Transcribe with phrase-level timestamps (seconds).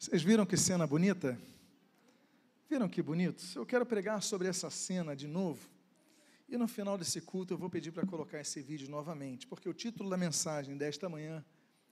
[0.00, 1.38] Vocês viram que cena bonita?
[2.70, 3.44] Viram que bonito?
[3.54, 5.68] Eu quero pregar sobre essa cena de novo.
[6.48, 9.74] E no final desse culto eu vou pedir para colocar esse vídeo novamente, porque o
[9.74, 11.44] título da mensagem desta manhã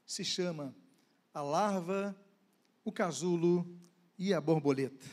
[0.06, 0.74] se chama
[1.34, 2.16] A Larva,
[2.82, 3.78] o Casulo
[4.18, 5.04] e a Borboleta.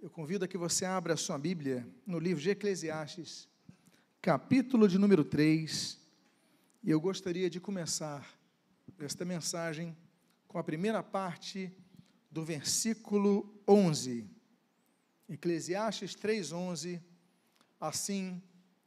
[0.00, 3.48] Eu convido a que você abra a sua Bíblia no livro de Eclesiastes,
[4.20, 5.96] capítulo de número 3,
[6.82, 8.28] e eu gostaria de começar
[8.98, 9.96] esta mensagem
[10.48, 11.72] com a primeira parte
[12.30, 14.28] do versículo 11.
[15.28, 17.00] Eclesiastes 3:11
[17.80, 18.42] assim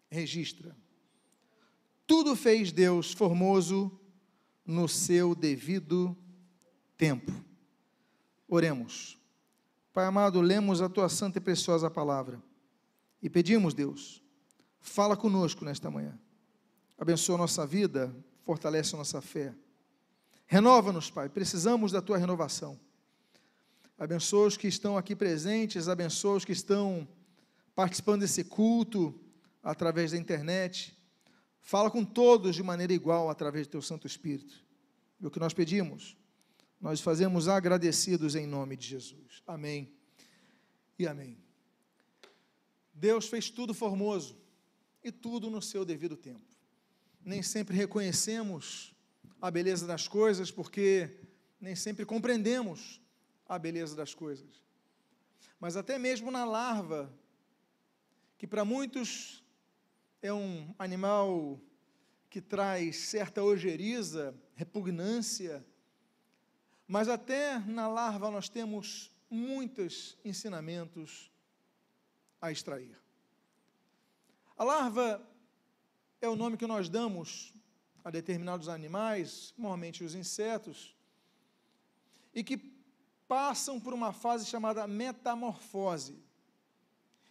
[0.09, 0.75] registra:
[2.05, 3.91] Tudo fez Deus formoso
[4.65, 6.15] no seu devido
[6.97, 7.31] tempo.
[8.47, 9.17] Oremos.
[9.91, 12.41] Pai amado, lemos a tua santa e preciosa palavra
[13.23, 14.21] e pedimos, Deus,
[14.81, 16.19] fala conosco nesta manhã.
[16.97, 19.55] Abençoa nossa vida, fortalece nossa fé.
[20.45, 22.77] Renova-nos, Pai, precisamos da tua renovação.
[23.97, 27.07] Abençoa os que estão aqui presentes, abençoa os que estão
[27.75, 29.19] participando desse culto
[29.61, 30.97] através da internet.
[31.61, 34.63] Fala com todos de maneira igual através do teu Santo Espírito.
[35.19, 36.17] E o que nós pedimos,
[36.81, 39.41] nós fazemos agradecidos em nome de Jesus.
[39.45, 39.93] Amém
[40.97, 41.37] e amém.
[42.93, 44.37] Deus fez tudo formoso
[45.03, 46.41] e tudo no seu devido tempo.
[47.23, 48.93] Nem sempre reconhecemos
[49.41, 51.19] a beleza das coisas, porque
[51.59, 53.02] nem sempre compreendemos
[53.47, 54.61] a beleza das coisas.
[55.59, 57.11] Mas até mesmo na larva,
[58.37, 59.43] que para muitos
[60.21, 61.59] é um animal
[62.29, 65.65] que traz certa ojeriza, repugnância,
[66.87, 71.31] mas até na larva nós temos muitos ensinamentos
[72.41, 72.97] a extrair.
[74.57, 75.25] A larva
[76.21, 77.53] é o nome que nós damos
[78.03, 80.95] a determinados animais, normalmente os insetos,
[82.33, 82.57] e que
[83.33, 86.23] passam por uma fase chamada metamorfose.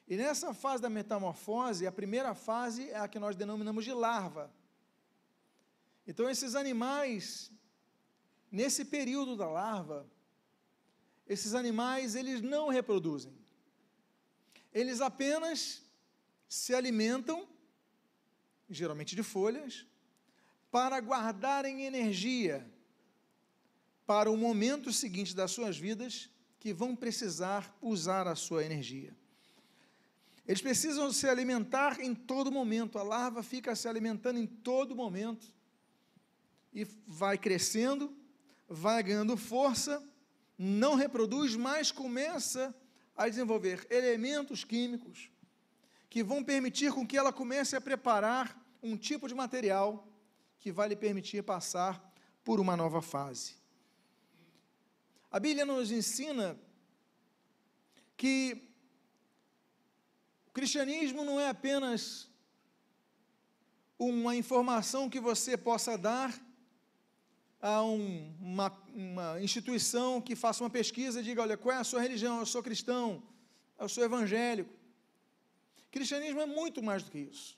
[0.08, 4.52] E nessa fase da metamorfose, a primeira fase é a que nós denominamos de larva.
[6.04, 7.52] Então, esses animais,
[8.50, 10.04] nesse período da larva,
[11.24, 13.32] esses animais, eles não reproduzem.
[14.74, 15.84] Eles apenas
[16.48, 17.46] se alimentam,
[18.68, 19.86] geralmente de folhas,
[20.68, 22.68] para guardarem energia
[24.12, 26.28] para o momento seguinte das suas vidas
[26.60, 29.16] que vão precisar usar a sua energia.
[30.46, 35.50] Eles precisam se alimentar em todo momento, a larva fica se alimentando em todo momento
[36.74, 38.14] e vai crescendo,
[38.68, 40.06] vai ganhando força,
[40.58, 42.74] não reproduz, mas começa
[43.16, 45.30] a desenvolver elementos químicos
[46.10, 50.06] que vão permitir com que ela comece a preparar um tipo de material
[50.58, 52.12] que vai lhe permitir passar
[52.44, 53.61] por uma nova fase.
[55.32, 56.58] A Bíblia nos ensina
[58.18, 58.68] que
[60.46, 62.28] o cristianismo não é apenas
[63.98, 66.38] uma informação que você possa dar
[67.62, 71.84] a um, uma, uma, instituição que faça uma pesquisa e diga: olha, qual é a
[71.84, 72.38] sua religião?
[72.38, 73.22] Eu sou cristão,
[73.78, 74.74] eu sou evangélico.
[75.90, 77.56] Cristianismo é muito mais do que isso.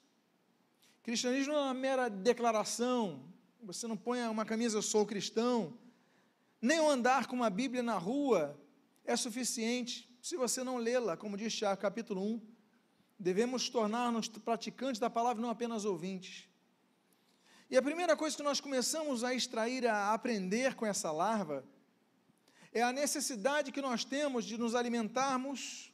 [1.03, 3.21] Cristianismo não é uma mera declaração.
[3.63, 5.77] Você não põe uma camisa, eu sou cristão.
[6.65, 8.59] Nem o andar com uma Bíblia na rua
[9.05, 12.41] é suficiente se você não lê-la, como diz Tiago, capítulo 1.
[13.19, 16.49] Devemos tornar-nos praticantes da palavra, não apenas ouvintes.
[17.69, 21.67] E a primeira coisa que nós começamos a extrair, a aprender com essa larva,
[22.73, 25.93] é a necessidade que nós temos de nos alimentarmos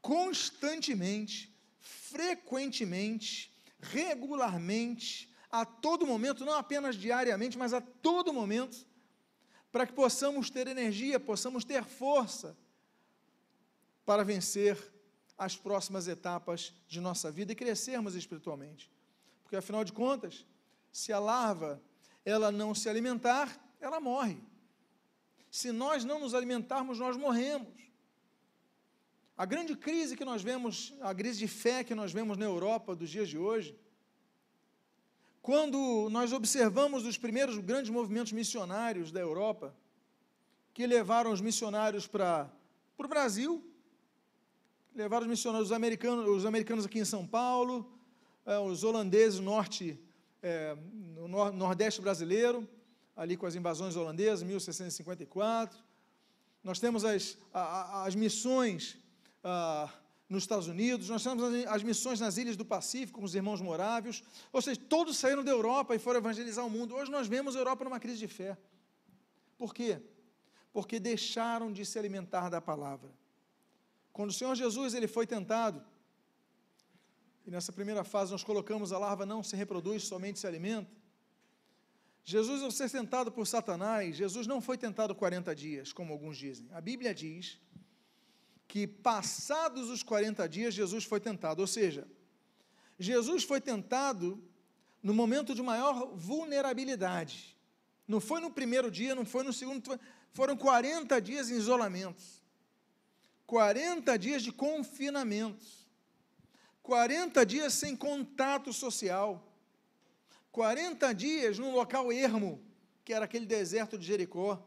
[0.00, 8.86] constantemente, frequentemente, regularmente, a todo momento, não apenas diariamente, mas a todo momento,
[9.70, 12.56] para que possamos ter energia, possamos ter força
[14.04, 14.78] para vencer
[15.36, 18.90] as próximas etapas de nossa vida e crescermos espiritualmente.
[19.42, 20.44] Porque afinal de contas,
[20.90, 21.80] se a larva
[22.24, 24.38] ela não se alimentar, ela morre.
[25.50, 27.68] Se nós não nos alimentarmos, nós morremos.
[29.36, 32.94] A grande crise que nós vemos, a crise de fé que nós vemos na Europa
[32.96, 33.78] dos dias de hoje,
[35.42, 39.74] quando nós observamos os primeiros grandes movimentos missionários da Europa,
[40.74, 42.50] que levaram os missionários para,
[42.96, 43.64] o Brasil,
[44.94, 47.90] levaram os missionários os americanos, os americanos aqui em São Paulo,
[48.44, 49.98] é, os holandeses norte,
[50.42, 52.68] é, no nor nordeste brasileiro,
[53.16, 55.78] ali com as invasões holandesas, 1654.
[56.62, 58.96] Nós temos as, as missões
[59.42, 59.88] ah,
[60.28, 64.22] nos Estados Unidos, nós temos as missões nas ilhas do Pacífico com os irmãos morávios,
[64.52, 66.94] ou seja, todos saíram da Europa e foram evangelizar o mundo.
[66.94, 68.58] Hoje nós vemos a Europa numa crise de fé.
[69.56, 70.02] Por quê?
[70.72, 73.12] porque deixaram de se alimentar da palavra.
[74.12, 75.84] Quando o Senhor Jesus ele foi tentado,
[77.46, 80.96] e nessa primeira fase nós colocamos a larva não se reproduz, somente se alimenta.
[82.22, 86.68] Jesus, ao ser tentado por Satanás, Jesus não foi tentado 40 dias, como alguns dizem.
[86.72, 87.58] A Bíblia diz
[88.68, 91.60] que, passados os 40 dias, Jesus foi tentado.
[91.60, 92.06] Ou seja,
[92.98, 94.40] Jesus foi tentado
[95.02, 97.56] no momento de maior vulnerabilidade.
[98.06, 99.98] Não foi no primeiro dia, não foi no segundo,
[100.32, 102.22] foram 40 dias em isolamento.
[103.46, 105.64] 40 dias de confinamento.
[106.82, 109.42] 40 dias sem contato social.
[110.52, 112.62] 40 dias num local ermo,
[113.04, 114.62] que era aquele deserto de Jericó.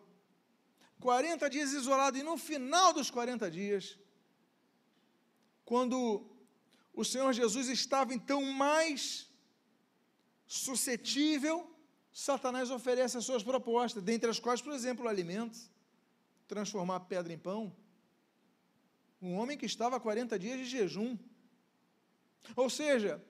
[1.01, 3.97] 40 dias isolado, e no final dos 40 dias,
[5.65, 5.97] quando
[6.93, 9.27] o Senhor Jesus estava então mais
[10.47, 11.55] suscetível,
[12.13, 15.69] Satanás oferece as suas propostas, dentre as quais, por exemplo, alimentos,
[16.47, 17.75] transformar pedra em pão.
[19.21, 21.17] Um homem que estava há 40 dias de jejum.
[22.55, 23.23] Ou seja,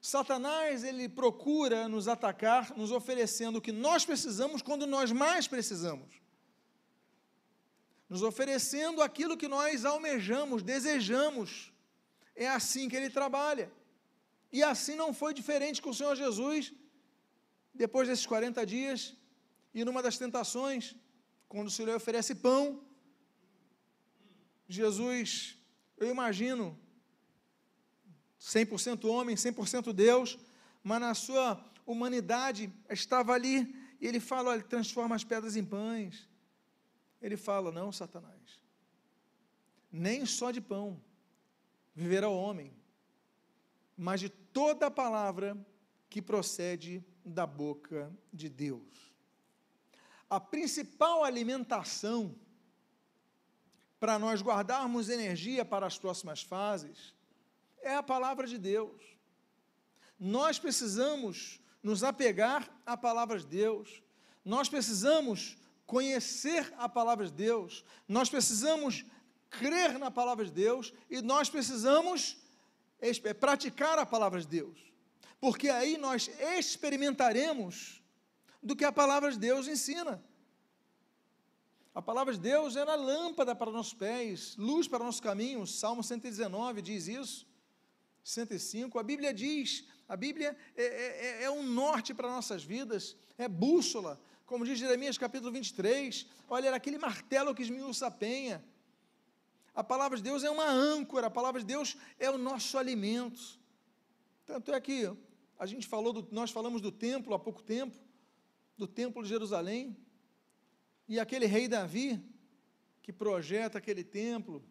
[0.00, 6.25] Satanás ele procura nos atacar, nos oferecendo o que nós precisamos quando nós mais precisamos.
[8.08, 11.72] Nos oferecendo aquilo que nós almejamos, desejamos.
[12.34, 13.70] É assim que ele trabalha.
[14.52, 16.72] E assim não foi diferente com o Senhor Jesus,
[17.74, 19.14] depois desses 40 dias,
[19.74, 20.94] e numa das tentações,
[21.48, 22.80] quando o Senhor oferece pão,
[24.68, 25.56] Jesus,
[25.98, 26.78] eu imagino,
[28.40, 30.38] 100% homem, 100% Deus,
[30.82, 36.28] mas na sua humanidade estava ali, e ele fala: olha, transforma as pedras em pães.
[37.20, 38.60] Ele fala: não, Satanás,
[39.90, 41.00] nem só de pão
[41.94, 42.72] viverá o homem,
[43.96, 45.56] mas de toda a palavra
[46.08, 49.14] que procede da boca de Deus.
[50.28, 52.34] A principal alimentação
[53.98, 57.14] para nós guardarmos energia para as próximas fases
[57.80, 59.02] é a palavra de Deus.
[60.18, 64.02] Nós precisamos nos apegar à palavra de Deus,
[64.44, 69.04] nós precisamos conhecer a palavra de Deus, nós precisamos
[69.50, 72.36] crer na palavra de Deus e nós precisamos
[73.38, 74.78] praticar a palavra de Deus,
[75.40, 78.02] porque aí nós experimentaremos
[78.62, 80.22] do que a palavra de Deus ensina.
[81.94, 85.78] A palavra de Deus é a lâmpada para nossos pés, luz para nossos caminhos.
[85.78, 87.46] Salmo 119 diz isso.
[88.22, 93.16] 105, a Bíblia diz, a Bíblia é, é, é, é um norte para nossas vidas,
[93.38, 98.64] é bússola, como diz Jeremias capítulo 23, olha, era aquele martelo que esmiuça a penha,
[99.74, 103.58] a palavra de Deus é uma âncora, a palavra de Deus é o nosso alimento,
[104.46, 105.12] tanto é que
[105.58, 107.98] a gente falou, do, nós falamos do templo há pouco tempo,
[108.78, 109.96] do templo de Jerusalém,
[111.08, 112.22] e aquele rei Davi,
[113.02, 114.64] que projeta aquele templo,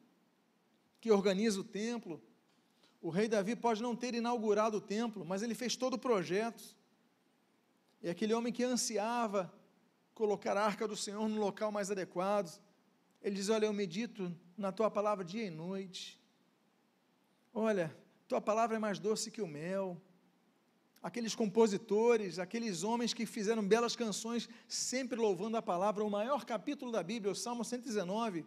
[1.01, 2.23] que organiza o templo,
[3.01, 6.75] o rei Davi pode não ter inaugurado o templo, mas ele fez todo o projeto.
[8.01, 9.53] E aquele homem que ansiava
[10.15, 12.59] colocar a arca do Senhor no local mais adequado,
[13.21, 16.19] ele diz: Olha, eu medito na tua palavra dia e noite.
[17.53, 17.95] Olha,
[18.27, 20.01] tua palavra é mais doce que o mel.
[21.03, 26.91] Aqueles compositores, aqueles homens que fizeram belas canções, sempre louvando a palavra, o maior capítulo
[26.91, 28.43] da Bíblia, o Salmo 119,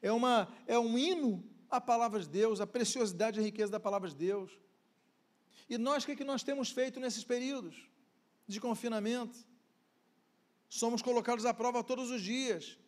[0.00, 4.08] é, uma, é um hino a palavra de Deus, a preciosidade e riqueza da palavra
[4.08, 4.56] de Deus.
[5.68, 7.90] E nós, o que, é que nós temos feito nesses períodos
[8.46, 9.47] de confinamento?
[10.68, 12.78] Somos colocados à prova todos os dias.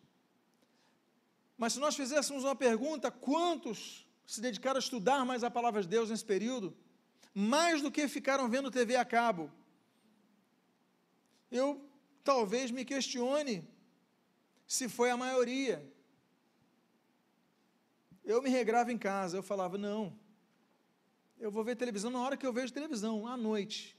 [1.57, 5.89] Mas se nós fizéssemos uma pergunta, quantos se dedicaram a estudar mais a palavra de
[5.89, 6.77] Deus nesse período?
[7.35, 9.51] Mais do que ficaram vendo TV a cabo?
[11.51, 11.85] Eu
[12.23, 13.69] talvez me questione
[14.67, 15.85] se foi a maioria
[18.25, 20.17] eu me regrava em casa, eu falava, não,
[21.39, 23.99] eu vou ver televisão na hora que eu vejo televisão, à noite.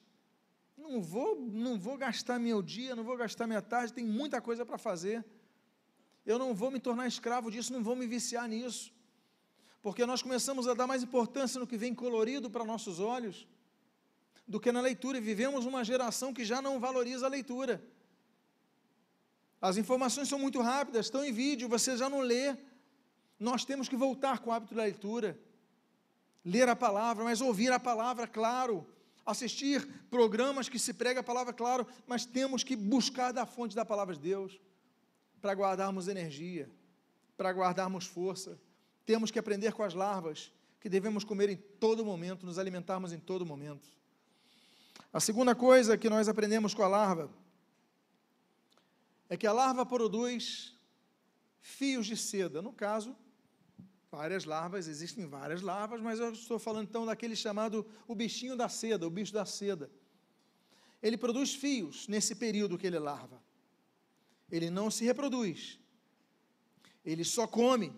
[0.81, 4.65] Não vou, não vou gastar meu dia, não vou gastar minha tarde, tem muita coisa
[4.65, 5.23] para fazer.
[6.25, 8.91] Eu não vou me tornar escravo disso, não vou me viciar nisso.
[9.81, 13.47] Porque nós começamos a dar mais importância no que vem colorido para nossos olhos
[14.47, 17.81] do que na leitura, e vivemos uma geração que já não valoriza a leitura.
[19.61, 22.57] As informações são muito rápidas, estão em vídeo, você já não lê,
[23.39, 25.39] nós temos que voltar com o hábito da leitura,
[26.43, 28.85] ler a palavra, mas ouvir a palavra, claro,
[29.31, 33.85] assistir programas que se prega a palavra, claro, mas temos que buscar da fonte da
[33.85, 34.59] palavra de Deus
[35.41, 36.69] para guardarmos energia,
[37.35, 38.59] para guardarmos força.
[39.05, 43.19] Temos que aprender com as larvas, que devemos comer em todo momento, nos alimentarmos em
[43.19, 43.87] todo momento.
[45.13, 47.29] A segunda coisa que nós aprendemos com a larva
[49.29, 50.75] é que a larva produz
[51.59, 52.61] fios de seda.
[52.61, 53.15] No caso,
[54.11, 58.67] várias larvas, existem várias larvas, mas eu estou falando então daquele chamado o bichinho da
[58.67, 59.89] seda, o bicho da seda.
[61.01, 63.41] Ele produz fios nesse período que ele larva.
[64.51, 65.79] Ele não se reproduz.
[67.05, 67.93] Ele só come.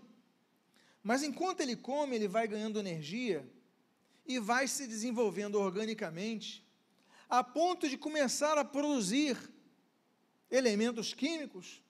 [1.02, 3.52] Mas enquanto ele come, ele vai ganhando energia
[4.26, 6.64] e vai se desenvolvendo organicamente,
[7.28, 9.36] a ponto de começar a produzir
[10.50, 11.84] elementos químicos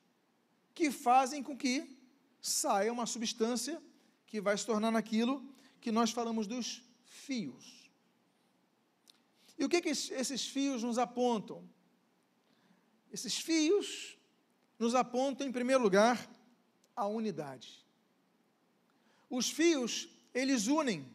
[0.74, 2.00] que fazem com que
[2.42, 3.80] saia uma substância
[4.33, 5.47] que vai se tornar naquilo
[5.79, 7.87] que nós falamos dos fios.
[9.55, 11.69] E o que, que esses fios nos apontam?
[13.11, 14.17] Esses fios
[14.79, 16.27] nos apontam, em primeiro lugar,
[16.95, 17.85] a unidade.
[19.29, 21.05] Os fios, eles unem.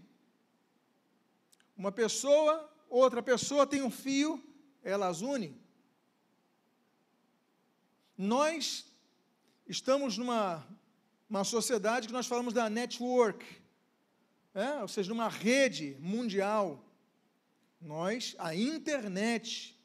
[1.77, 4.41] Uma pessoa, outra pessoa tem um fio,
[4.81, 5.61] elas unem.
[8.17, 8.87] Nós
[9.67, 10.65] estamos numa
[11.29, 13.45] uma sociedade que nós falamos da network,
[14.55, 14.81] é?
[14.81, 16.85] ou seja, numa rede mundial.
[17.81, 19.79] Nós, a internet,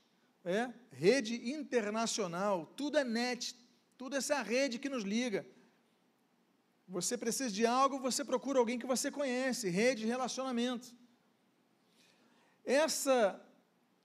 [0.46, 0.72] é?
[0.92, 3.56] rede internacional, tudo é net,
[3.98, 5.46] tudo essa rede que nos liga.
[6.88, 10.96] Você precisa de algo, você procura alguém que você conhece, rede de relacionamento.
[12.66, 13.40] Essa,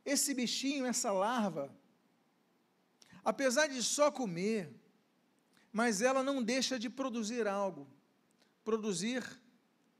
[0.04, 1.74] esse bichinho, essa larva,
[3.24, 4.72] apesar de só comer,
[5.72, 7.86] mas ela não deixa de produzir algo,
[8.64, 9.22] produzir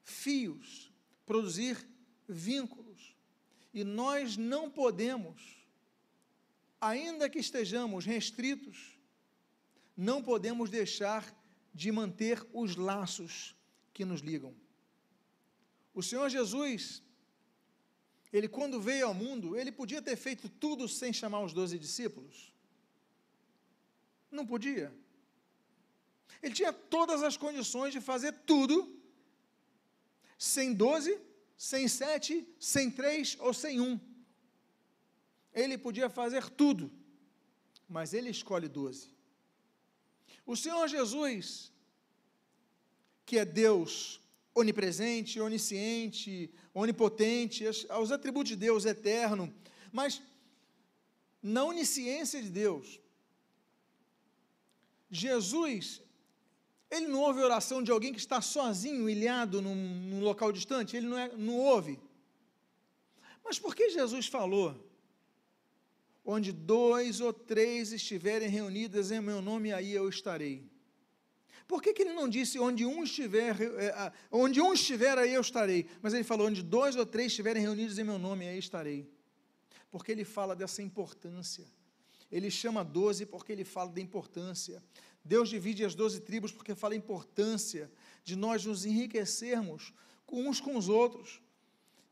[0.02, 0.92] fios,
[1.26, 1.86] produzir
[2.28, 3.14] vínculos.
[3.72, 5.66] E nós não podemos,
[6.80, 8.98] ainda que estejamos restritos,
[9.96, 11.34] não podemos deixar
[11.74, 13.54] de manter os laços
[13.92, 14.54] que nos ligam.
[15.94, 17.02] O Senhor Jesus,
[18.32, 22.52] ele quando veio ao mundo, ele podia ter feito tudo sem chamar os doze discípulos?
[24.30, 24.92] Não podia.
[26.42, 28.96] Ele tinha todas as condições de fazer tudo,
[30.38, 31.20] sem doze,
[31.56, 33.98] sem sete, sem três ou sem um.
[35.52, 36.90] Ele podia fazer tudo,
[37.88, 39.10] mas ele escolhe doze.
[40.46, 41.72] O Senhor Jesus,
[43.26, 44.20] que é Deus
[44.54, 49.52] onipresente, onisciente, onipotente, os atributos de Deus eterno,
[49.92, 50.22] mas
[51.42, 53.00] na onisciência de Deus,
[55.10, 56.02] Jesus
[56.90, 60.96] ele não ouve a oração de alguém que está sozinho, ilhado num, num local distante?
[60.96, 61.98] Ele não, é, não ouve.
[63.44, 64.74] Mas por que Jesus falou?
[66.24, 70.66] Onde dois ou três estiverem reunidos em meu nome, aí eu estarei.
[71.66, 75.42] Por que, que ele não disse onde um estiver, é, onde um estiver, aí eu
[75.42, 75.86] estarei?
[76.00, 79.06] Mas ele falou, onde dois ou três estiverem reunidos em meu nome, aí estarei.
[79.90, 81.66] Porque ele fala dessa importância.
[82.30, 84.82] Ele chama doze porque ele fala da importância.
[85.24, 87.90] Deus divide as doze tribos porque fala a importância
[88.24, 89.92] de nós nos enriquecermos
[90.30, 91.40] uns com os outros.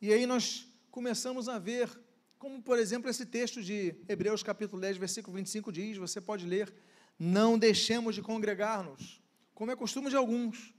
[0.01, 1.91] E aí nós começamos a ver,
[2.39, 6.73] como por exemplo esse texto de Hebreus capítulo 10, versículo 25 diz, você pode ler,
[7.19, 9.21] não deixemos de congregar-nos,
[9.55, 10.75] como é costume de alguns.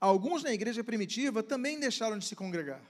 [0.00, 2.82] Alguns na igreja primitiva também deixaram de se congregar.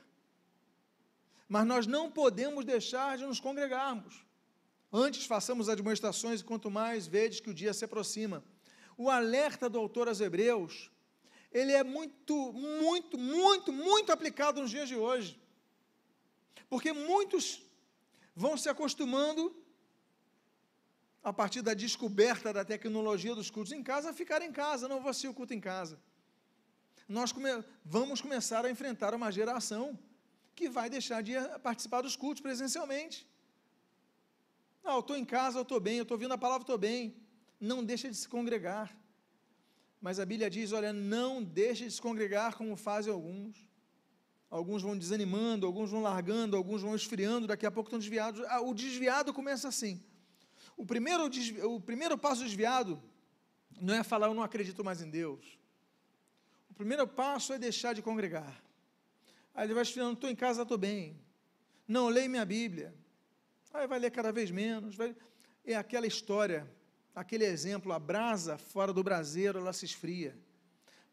[1.48, 4.24] Mas nós não podemos deixar de nos congregarmos.
[4.92, 8.42] Antes façamos admoestações, e quanto mais vedes que o dia se aproxima.
[8.96, 10.90] O alerta do autor aos Hebreus,
[11.52, 15.40] ele é muito, muito, muito, muito aplicado nos dias de hoje.
[16.68, 17.62] Porque muitos
[18.34, 19.54] vão se acostumando,
[21.22, 25.00] a partir da descoberta da tecnologia dos cultos em casa, a ficar em casa, não
[25.00, 26.00] vou assistir o culto em casa.
[27.08, 27.50] Nós come
[27.84, 29.98] vamos começar a enfrentar uma geração
[30.54, 31.32] que vai deixar de
[31.62, 33.26] participar dos cultos presencialmente.
[34.82, 37.16] Não, eu estou em casa, eu estou bem, eu estou ouvindo a palavra, estou bem.
[37.60, 38.96] Não deixa de se congregar.
[40.00, 43.68] Mas a Bíblia diz: olha, não deixe de se congregar como fazem alguns.
[44.48, 48.44] Alguns vão desanimando, alguns vão largando, alguns vão esfriando, daqui a pouco estão desviados.
[48.48, 50.02] Ah, o desviado começa assim.
[50.76, 51.30] O primeiro,
[51.68, 53.00] o primeiro passo desviado
[53.80, 55.58] não é falar eu não acredito mais em Deus.
[56.68, 58.60] O primeiro passo é deixar de congregar.
[59.54, 61.20] Aí ele vai esfriando, estou em casa, estou bem.
[61.86, 62.94] Não leio minha Bíblia.
[63.72, 64.94] Aí vai ler cada vez menos.
[64.94, 65.14] Vai...
[65.64, 66.70] É aquela história,
[67.14, 70.36] aquele exemplo, a brasa fora do braseiro, ela se esfria.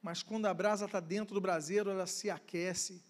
[0.02, 3.04] Mas quando a brasa está dentro do braseiro, ela se aquece.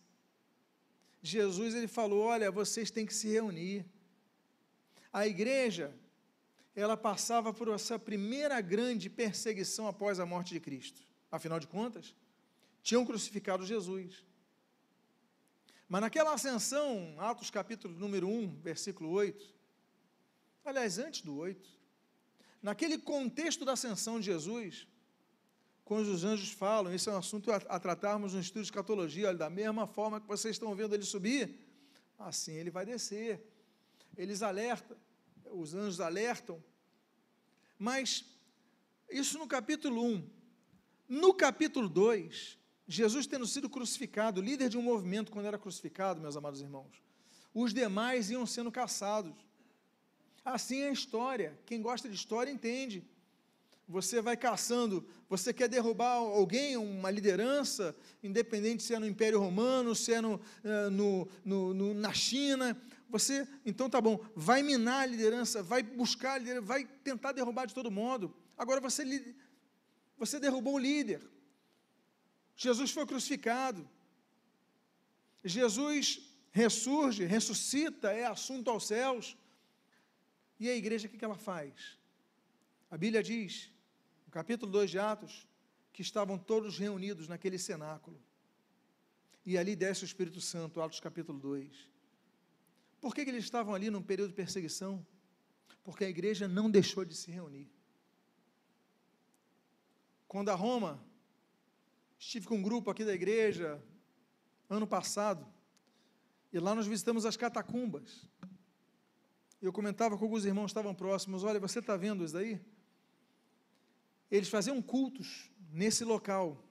[1.22, 3.86] Jesus ele falou: olha, vocês têm que se reunir.
[5.12, 5.94] A igreja,
[6.76, 11.02] ela passava por essa primeira grande perseguição após a morte de Cristo.
[11.32, 12.16] Afinal de contas,
[12.82, 14.26] tinham crucificado Jesus.
[15.88, 19.54] Mas naquela ascensão, Atos capítulo número 1, versículo 8,
[20.66, 21.70] aliás, antes do 8,
[22.62, 24.86] naquele contexto da ascensão de Jesus,
[25.86, 29.30] quando os anjos falam, esse é um assunto a, a tratarmos no estudo de escatologia,
[29.30, 31.58] olha, da mesma forma que vocês estão vendo ele subir,
[32.20, 33.42] assim ele vai descer.
[34.18, 34.98] Eles alertam,
[35.52, 36.62] os anjos alertam,
[37.80, 38.26] mas
[39.10, 40.30] isso no capítulo 1.
[41.08, 46.38] No capítulo 2, Jesus tendo sido crucificado, líder de um movimento quando era crucificado, meus
[46.38, 47.04] amados irmãos,
[47.54, 49.36] os demais iam sendo caçados.
[50.46, 51.60] Assim é a história.
[51.66, 53.04] Quem gosta de história entende.
[53.90, 59.96] Você vai caçando, você quer derrubar alguém, uma liderança, independente se é no Império Romano,
[59.96, 62.80] se é no, eh, no, no, no na China.
[63.10, 67.66] Você, então tá bom, vai minar a liderança, vai buscar a liderança, vai tentar derrubar
[67.66, 68.36] de todo modo.
[68.58, 69.34] Agora você,
[70.18, 71.22] você derrubou o líder.
[72.58, 73.88] Jesus foi crucificado.
[75.44, 76.20] Jesus
[76.52, 79.38] ressurge, ressuscita, é assunto aos céus.
[80.60, 81.98] E a igreja, o que ela faz?
[82.90, 83.70] A Bíblia diz,
[84.26, 85.48] no capítulo 2 de Atos,
[85.94, 88.20] que estavam todos reunidos naquele cenáculo.
[89.46, 91.90] E ali desce o Espírito Santo, Atos capítulo 2.
[93.00, 95.06] Por que, que eles estavam ali num período de perseguição?
[95.84, 97.72] Porque a igreja não deixou de se reunir.
[100.28, 101.07] Quando a Roma,
[102.20, 103.82] estive com um grupo aqui da igreja,
[104.70, 105.46] ano passado,
[106.52, 108.28] e lá nós visitamos as catacumbas.
[109.62, 112.60] Eu comentava com alguns irmãos que estavam próximos: olha, você está vendo isso daí?
[114.30, 116.64] Eles faziam cultos nesse local,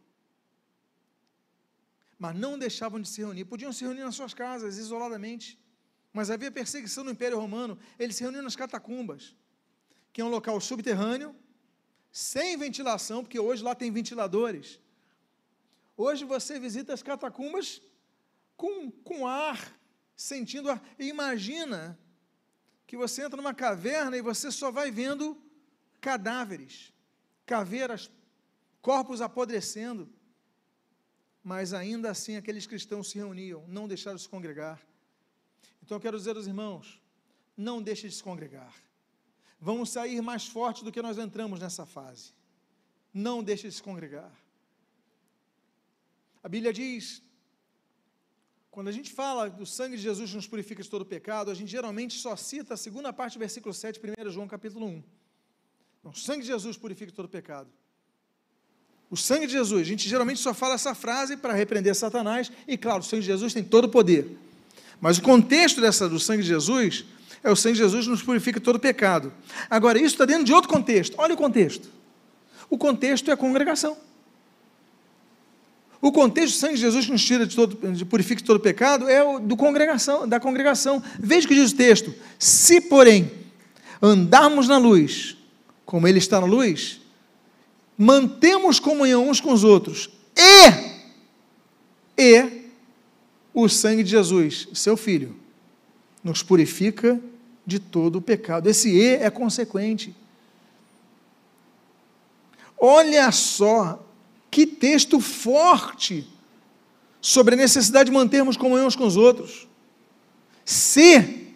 [2.18, 3.44] mas não deixavam de se reunir.
[3.44, 5.58] Podiam se reunir nas suas casas, isoladamente,
[6.12, 7.78] mas havia perseguição no Império Romano.
[7.98, 9.34] Eles se reuniam nas catacumbas,
[10.12, 11.34] que é um local subterrâneo,
[12.10, 14.80] sem ventilação, porque hoje lá tem ventiladores.
[15.96, 17.80] Hoje você visita as catacumbas
[18.56, 19.72] com, com ar,
[20.14, 20.82] sentindo ar.
[20.98, 21.98] E imagina
[22.86, 25.40] que você entra numa caverna e você só vai vendo
[26.00, 26.92] cadáveres,
[27.46, 28.10] caveiras,
[28.82, 30.08] corpos apodrecendo.
[31.42, 34.80] Mas ainda assim aqueles cristãos se reuniam, não deixaram de se congregar.
[35.82, 37.00] Então eu quero dizer aos irmãos:
[37.56, 38.74] não deixe de se congregar.
[39.58, 42.34] Vamos sair mais fortes do que nós entramos nessa fase.
[43.14, 44.30] Não deixe de se congregar.
[46.46, 47.20] A Bíblia diz
[48.70, 51.68] quando a gente fala do sangue de Jesus nos purifica de todo pecado, a gente
[51.68, 55.02] geralmente só cita a segunda parte do versículo 7, 1 João capítulo 1.
[55.98, 57.68] Então, o sangue de Jesus purifica de todo pecado.
[59.10, 62.78] O sangue de Jesus, a gente geralmente só fala essa frase para repreender Satanás, e
[62.78, 64.38] claro, o sangue de Jesus tem todo o poder.
[65.00, 67.06] Mas o contexto dessa, do sangue de Jesus
[67.42, 69.32] é o sangue de Jesus nos purifica de todo pecado.
[69.68, 71.16] Agora, isso está dentro de outro contexto.
[71.18, 71.90] Olha o contexto.
[72.70, 74.05] O contexto é a congregação.
[76.00, 78.60] O contexto do sangue de Jesus que nos tira de todo, de purifica de todo
[78.60, 81.02] pecado é o do congregação, da congregação.
[81.18, 83.30] Veja o que diz o texto: se, porém,
[84.00, 85.36] andarmos na luz,
[85.84, 87.00] como Ele está na luz,
[87.96, 92.66] mantemos comunhão uns com os outros, e, e
[93.54, 95.34] o sangue de Jesus, seu Filho,
[96.22, 97.18] nos purifica
[97.66, 98.68] de todo o pecado.
[98.68, 100.14] Esse e é consequente.
[102.78, 104.05] Olha só
[104.56, 106.26] que texto forte
[107.20, 109.68] sobre a necessidade de mantermos comunhão uns com os outros.
[110.64, 111.52] Se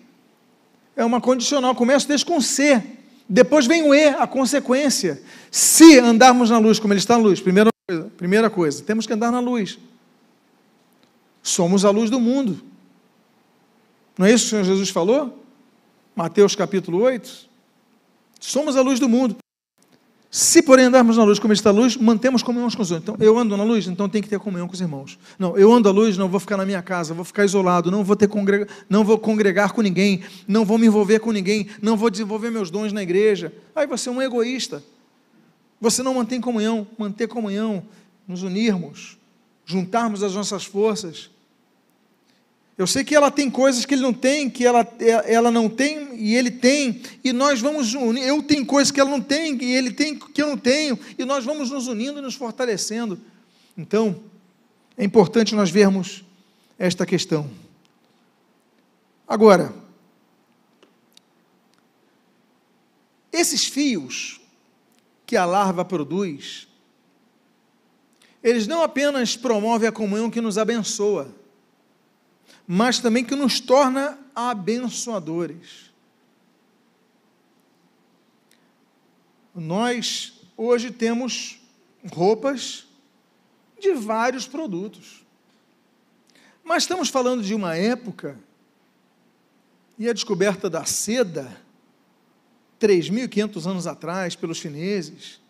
[0.95, 2.83] é uma condicional, começa desde com C.
[3.27, 5.23] Depois vem o E, a consequência.
[5.51, 9.15] Se andarmos na luz, como ele está na luz, primeira coisa, primeira coisa, temos que
[9.15, 9.79] andar na luz.
[11.43, 12.61] Somos a luz do mundo.
[14.19, 15.43] Não é isso que o Senhor Jesus falou?
[16.15, 17.49] Mateus capítulo 8.
[18.39, 19.39] Somos a luz do mundo.
[20.31, 23.15] Se, porém, andarmos na luz como está a luz, mantemos comunhão com os outros.
[23.15, 25.19] Então, eu ando na luz, então tem que ter comunhão com os irmãos.
[25.37, 28.05] Não, eu ando à luz, não vou ficar na minha casa, vou ficar isolado, não
[28.05, 31.97] vou, ter congrega, não vou congregar com ninguém, não vou me envolver com ninguém, não
[31.97, 33.53] vou desenvolver meus dons na igreja.
[33.75, 34.85] Aí você é um egoísta.
[35.81, 37.83] Você não mantém comunhão, manter comunhão,
[38.29, 39.19] nos unirmos,
[39.67, 41.29] juntarmos as nossas forças,
[42.81, 44.89] eu sei que ela tem coisas que ele não tem, que ela,
[45.27, 48.23] ela não tem e ele tem, e nós vamos unir.
[48.23, 51.27] Eu tenho coisas que ela não tem e ele tem que eu não tenho, e
[51.27, 53.21] nós vamos nos unindo e nos fortalecendo.
[53.77, 54.23] Então,
[54.97, 56.25] é importante nós vermos
[56.79, 57.51] esta questão.
[59.29, 59.75] Agora,
[63.31, 64.41] esses fios
[65.27, 66.67] que a larva produz,
[68.43, 71.39] eles não apenas promovem a comunhão que nos abençoa,
[72.73, 75.91] mas também que nos torna abençoadores.
[79.53, 81.61] Nós hoje temos
[82.13, 82.87] roupas
[83.81, 85.27] de vários produtos.
[86.63, 88.39] Mas estamos falando de uma época
[89.99, 91.61] e a descoberta da seda
[92.81, 95.41] 3.500 anos atrás pelos chineses.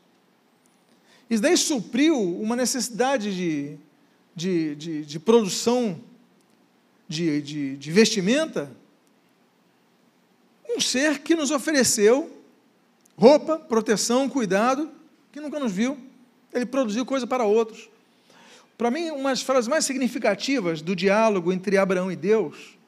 [1.28, 3.76] Isso daí supriu uma necessidade de,
[4.35, 6.00] de, de, de produção
[7.10, 8.70] de, de, de vestimenta.
[10.64, 12.30] Um ser que nos ofereceu
[13.16, 14.88] roupa, proteção, cuidado,
[15.32, 15.98] que nunca nos viu.
[16.54, 17.90] Ele produziu coisa para outros.
[18.78, 22.78] Para mim, uma das frases mais significativas do diálogo entre Abraão e Deus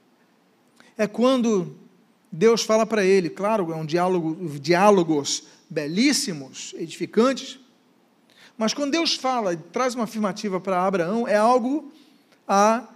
[0.96, 1.76] é quando
[2.30, 7.58] Deus fala para ele, claro, é um diálogo, diálogos belíssimos, edificantes,
[8.56, 11.92] mas quando Deus fala e traz uma afirmativa para Abraão, é algo
[12.46, 12.86] a,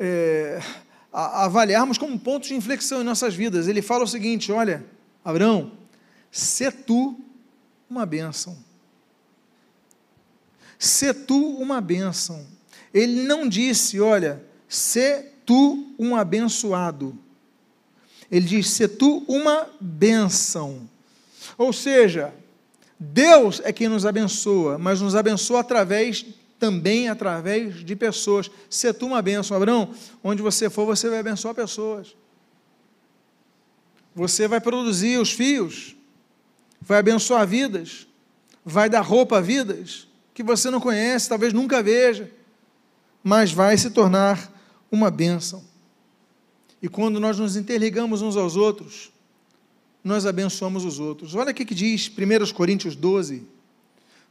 [0.00, 0.62] é,
[1.12, 3.68] a, avaliarmos como ponto de inflexão em nossas vidas.
[3.68, 4.84] Ele fala o seguinte: olha,
[5.22, 5.72] Abraão,
[6.30, 7.20] se tu
[7.88, 8.56] uma bênção.
[10.78, 12.46] Se tu uma bênção.
[12.92, 17.16] Ele não disse, olha, se tu um abençoado.
[18.30, 20.88] Ele diz: se tu uma bênção.
[21.58, 22.32] Ou seja,
[22.98, 26.24] Deus é quem nos abençoa, mas nos abençoa através
[26.60, 28.50] também através de pessoas.
[28.68, 29.92] Se tu uma bênção, Abraão,
[30.22, 32.14] onde você for, você vai abençoar pessoas.
[34.14, 35.96] Você vai produzir os fios,
[36.80, 38.06] vai abençoar vidas,
[38.64, 42.30] vai dar roupa a vidas que você não conhece, talvez nunca veja,
[43.22, 44.52] mas vai se tornar
[44.90, 45.64] uma bênção.
[46.82, 49.12] E quando nós nos interligamos uns aos outros,
[50.02, 51.34] nós abençoamos os outros.
[51.34, 53.46] Olha o que diz 1 Coríntios 12,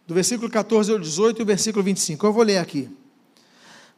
[0.09, 2.25] do versículo 14 ao 18 e o versículo 25.
[2.25, 2.89] Eu vou ler aqui.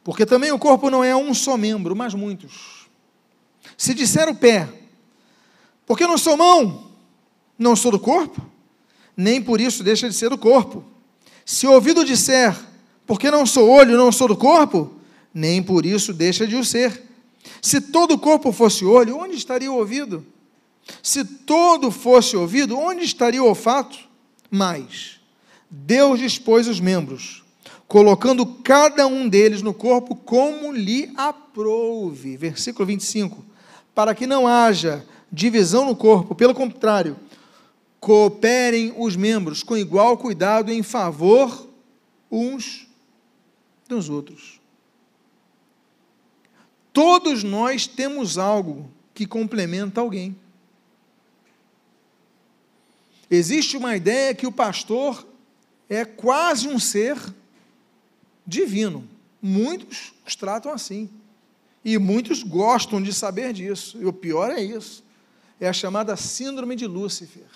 [0.04, 2.86] Porque também o corpo não é um só membro, mas muitos.
[3.78, 4.68] Se disser o pé,
[5.86, 6.90] porque não sou mão,
[7.58, 8.42] não sou do corpo,
[9.16, 10.84] nem por isso deixa de ser do corpo.
[11.46, 12.54] Se o ouvido disser,
[13.06, 14.92] porque não sou olho, não sou do corpo,
[15.32, 17.04] nem por isso deixa de o ser.
[17.62, 20.26] Se todo o corpo fosse olho, onde estaria o ouvido?
[21.02, 23.98] Se todo fosse ouvido, onde estaria o olfato?
[24.50, 25.21] Mas
[25.74, 27.42] Deus dispôs os membros,
[27.88, 32.36] colocando cada um deles no corpo como lhe aprouve.
[32.36, 33.42] Versículo 25.
[33.94, 37.16] Para que não haja divisão no corpo, pelo contrário,
[37.98, 41.66] cooperem os membros com igual cuidado em favor
[42.30, 42.86] uns
[43.88, 44.60] dos outros.
[46.92, 50.36] Todos nós temos algo que complementa alguém.
[53.30, 55.31] Existe uma ideia que o pastor
[55.96, 57.16] é quase um ser
[58.46, 59.06] divino.
[59.40, 61.10] Muitos os tratam assim.
[61.84, 63.98] E muitos gostam de saber disso.
[64.00, 65.04] E o pior é isso.
[65.60, 67.46] É a chamada síndrome de Lúcifer.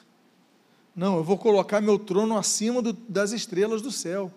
[0.94, 4.33] Não, eu vou colocar meu trono acima do, das estrelas do céu.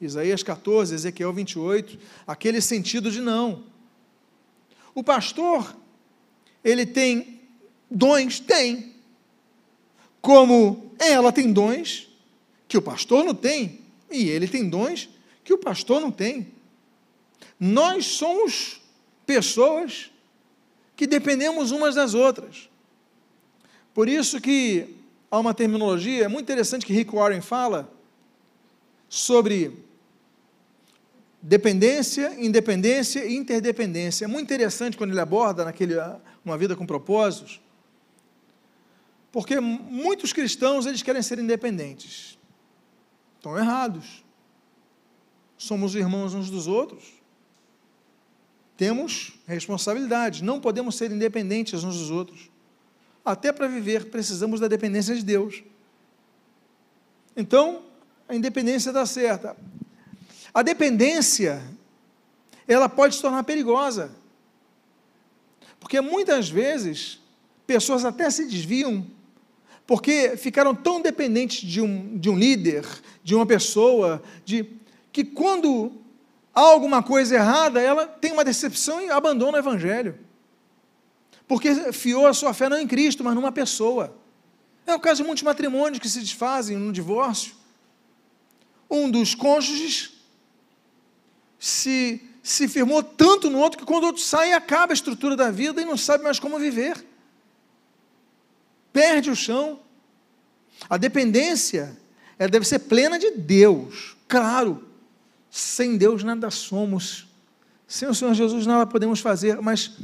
[0.00, 3.62] Isaías 14, Ezequiel 28, aquele sentido de não.
[4.94, 5.76] O pastor,
[6.64, 7.40] ele tem
[7.90, 8.40] dons?
[8.40, 8.94] Tem
[10.20, 12.09] como ela tem dons
[12.70, 15.08] que o pastor não tem, e ele tem dons
[15.44, 16.52] que o pastor não tem.
[17.58, 18.80] Nós somos
[19.26, 20.10] pessoas
[20.94, 22.70] que dependemos umas das outras.
[23.92, 24.94] Por isso que
[25.28, 27.92] há uma terminologia muito interessante que Rick Warren fala
[29.08, 29.76] sobre
[31.42, 34.26] dependência, independência e interdependência.
[34.26, 35.94] É muito interessante quando ele aborda naquele
[36.44, 37.60] uma vida com propósitos
[39.32, 42.38] porque muitos cristãos, eles querem ser independentes.
[43.40, 44.22] Estão errados.
[45.56, 47.02] Somos irmãos uns dos outros.
[48.76, 50.44] Temos responsabilidade.
[50.44, 52.50] Não podemos ser independentes uns dos outros.
[53.24, 55.62] Até para viver, precisamos da dependência de Deus.
[57.34, 57.82] Então,
[58.28, 59.56] a independência dá certa.
[60.52, 61.62] A dependência,
[62.68, 64.14] ela pode se tornar perigosa.
[65.78, 67.20] Porque muitas vezes,
[67.66, 69.06] pessoas até se desviam
[69.86, 72.86] porque ficaram tão dependentes de um, de um líder,
[73.24, 74.64] de uma pessoa, de
[75.12, 75.92] que quando
[76.54, 80.18] há alguma coisa errada, ela tem uma decepção e abandona o Evangelho.
[81.48, 84.16] Porque fiou a sua fé não em Cristo, mas numa pessoa.
[84.86, 87.54] É o caso de muitos matrimônios que se desfazem no divórcio.
[88.88, 90.12] Um dos cônjuges
[91.58, 95.50] se, se firmou tanto no outro que quando o outro sai, acaba a estrutura da
[95.50, 97.09] vida e não sabe mais como viver
[98.92, 99.80] perde o chão.
[100.88, 101.96] A dependência
[102.38, 104.16] ela deve ser plena de Deus.
[104.26, 104.82] Claro,
[105.50, 107.28] sem Deus nada somos.
[107.86, 109.60] Sem o Senhor Jesus nada podemos fazer.
[109.60, 109.98] Mas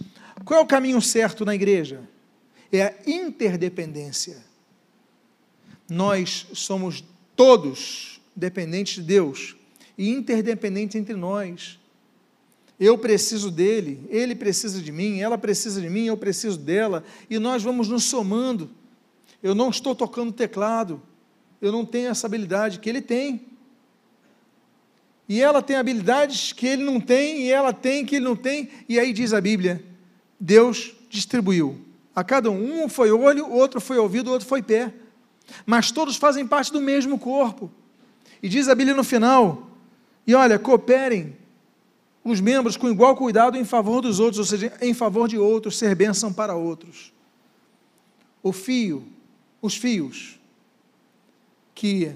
[0.44, 2.02] qual é o caminho certo na igreja?
[2.70, 4.44] É a interdependência.
[5.88, 7.02] Nós somos
[7.34, 9.56] todos dependentes de Deus
[9.96, 11.78] e interdependentes entre nós.
[12.78, 17.38] Eu preciso dele, ele precisa de mim, ela precisa de mim, eu preciso dela, e
[17.38, 18.70] nós vamos nos somando.
[19.42, 21.00] Eu não estou tocando teclado.
[21.60, 23.46] Eu não tenho essa habilidade que ele tem.
[25.28, 28.68] E ela tem habilidades que ele não tem, e ela tem que ele não tem.
[28.88, 29.82] E aí diz a Bíblia:
[30.38, 31.80] Deus distribuiu.
[32.14, 34.92] A cada um, um foi olho, outro foi ouvido, outro foi pé.
[35.64, 37.70] Mas todos fazem parte do mesmo corpo.
[38.42, 39.70] E diz a Bíblia no final:
[40.26, 41.36] e olha, cooperem
[42.26, 45.78] os membros com igual cuidado em favor dos outros, ou seja, em favor de outros,
[45.78, 47.12] ser bênção para outros.
[48.42, 49.06] O fio,
[49.62, 50.36] os fios
[51.72, 52.12] que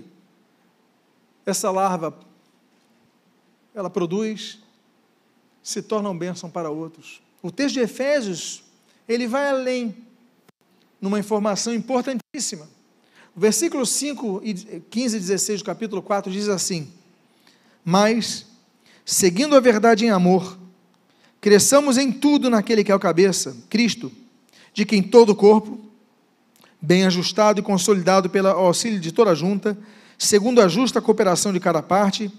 [1.47, 2.19] essa larva
[3.73, 4.59] ela produz
[5.63, 7.23] se tornam bênção para outros.
[7.41, 8.65] O texto de Efésios,
[9.09, 9.95] ele vai além
[11.01, 12.69] numa informação importantíssima.
[13.37, 16.93] O versículo 5 e 15 e 16 do capítulo 4 diz assim:
[17.85, 18.45] Mas,
[19.05, 20.59] seguindo a verdade em amor,
[21.41, 24.11] cresçamos em tudo naquele que é o cabeça, Cristo,
[24.73, 25.81] de quem todo o corpo,
[26.81, 29.77] bem ajustado e consolidado pelo auxílio de toda a junta,
[30.19, 32.31] segundo a justa cooperação de cada parte,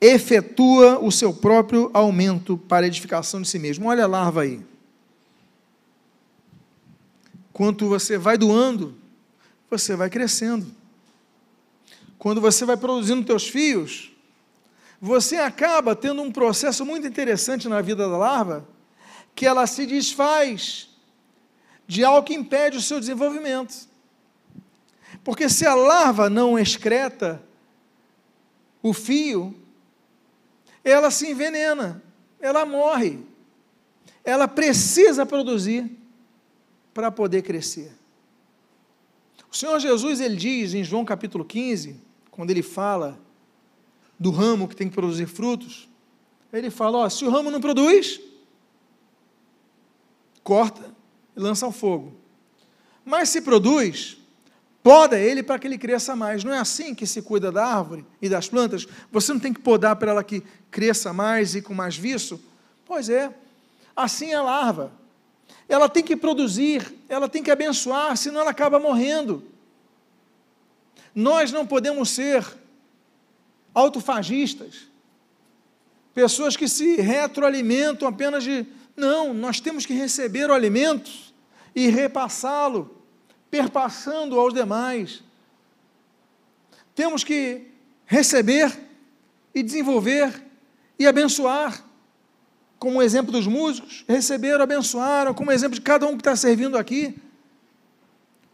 [0.00, 3.88] efetua o seu próprio aumento para edificação de si mesmo.
[3.88, 4.60] Olha a larva aí.
[7.52, 8.96] Quanto você vai doando,
[9.70, 10.66] você vai crescendo.
[12.18, 14.10] Quando você vai produzindo teus fios,
[15.04, 18.66] você acaba tendo um processo muito interessante na vida da larva,
[19.34, 20.88] que ela se desfaz
[21.86, 23.86] de algo que impede o seu desenvolvimento.
[25.22, 27.42] Porque se a larva não excreta
[28.82, 29.54] o fio,
[30.82, 32.02] ela se envenena,
[32.40, 33.18] ela morre.
[34.24, 35.98] Ela precisa produzir
[36.94, 37.92] para poder crescer.
[39.52, 43.22] O Senhor Jesus, ele diz em João capítulo 15, quando ele fala
[44.18, 45.88] do ramo que tem que produzir frutos,
[46.52, 48.20] ele fala: se o ramo não produz,
[50.42, 50.94] corta
[51.36, 52.14] e lança ao fogo.
[53.04, 54.16] Mas se produz,
[54.84, 56.44] Poda ele para que ele cresça mais.
[56.44, 58.86] Não é assim que se cuida da árvore e das plantas?
[59.10, 62.38] Você não tem que podar para ela que cresça mais e com mais viço?
[62.84, 63.32] Pois é.
[63.96, 64.92] Assim é a larva.
[65.66, 69.42] Ela tem que produzir, ela tem que abençoar, senão ela acaba morrendo.
[71.14, 72.44] Nós não podemos ser
[73.74, 74.88] autofagistas,
[76.14, 78.64] pessoas que se retroalimentam apenas de.
[78.96, 81.10] Não, nós temos que receber o alimento
[81.74, 83.02] e repassá-lo
[83.50, 85.22] perpassando aos demais.
[86.94, 87.66] Temos que
[88.06, 88.78] receber
[89.52, 90.42] e desenvolver
[90.98, 91.84] e abençoar.
[92.78, 97.16] Como exemplo dos músicos, receberam, abençoaram, como exemplo de cada um que está servindo aqui.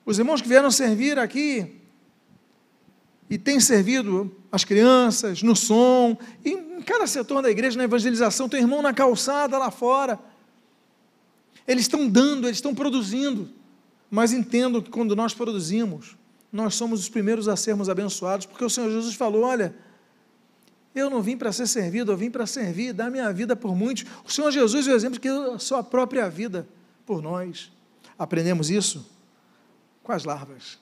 [0.07, 1.81] Os irmãos que vieram servir aqui
[3.29, 8.49] e têm servido as crianças, no som, e em cada setor da igreja, na evangelização,
[8.49, 10.19] tem irmão na calçada lá fora.
[11.67, 13.49] Eles estão dando, eles estão produzindo.
[14.11, 16.17] Mas entendo que quando nós produzimos,
[16.53, 19.73] nós somos os primeiros a sermos abençoados, porque o Senhor Jesus falou: olha,
[20.93, 24.05] eu não vim para ser servido, eu vim para servir, dar minha vida por muitos.
[24.25, 26.67] O Senhor Jesus é o exemplo que deu a sua própria vida
[27.07, 27.71] por nós.
[28.19, 29.09] Aprendemos isso
[30.03, 30.79] com as larvas.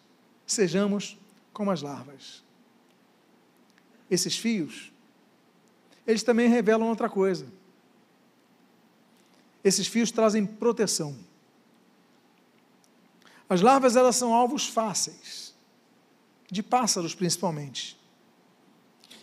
[0.46, 1.18] Sejamos
[1.52, 2.47] como as larvas.
[4.10, 4.92] Esses fios,
[6.06, 7.46] eles também revelam outra coisa.
[9.62, 11.16] Esses fios trazem proteção.
[13.48, 15.54] As larvas elas são alvos fáceis,
[16.50, 17.98] de pássaros principalmente.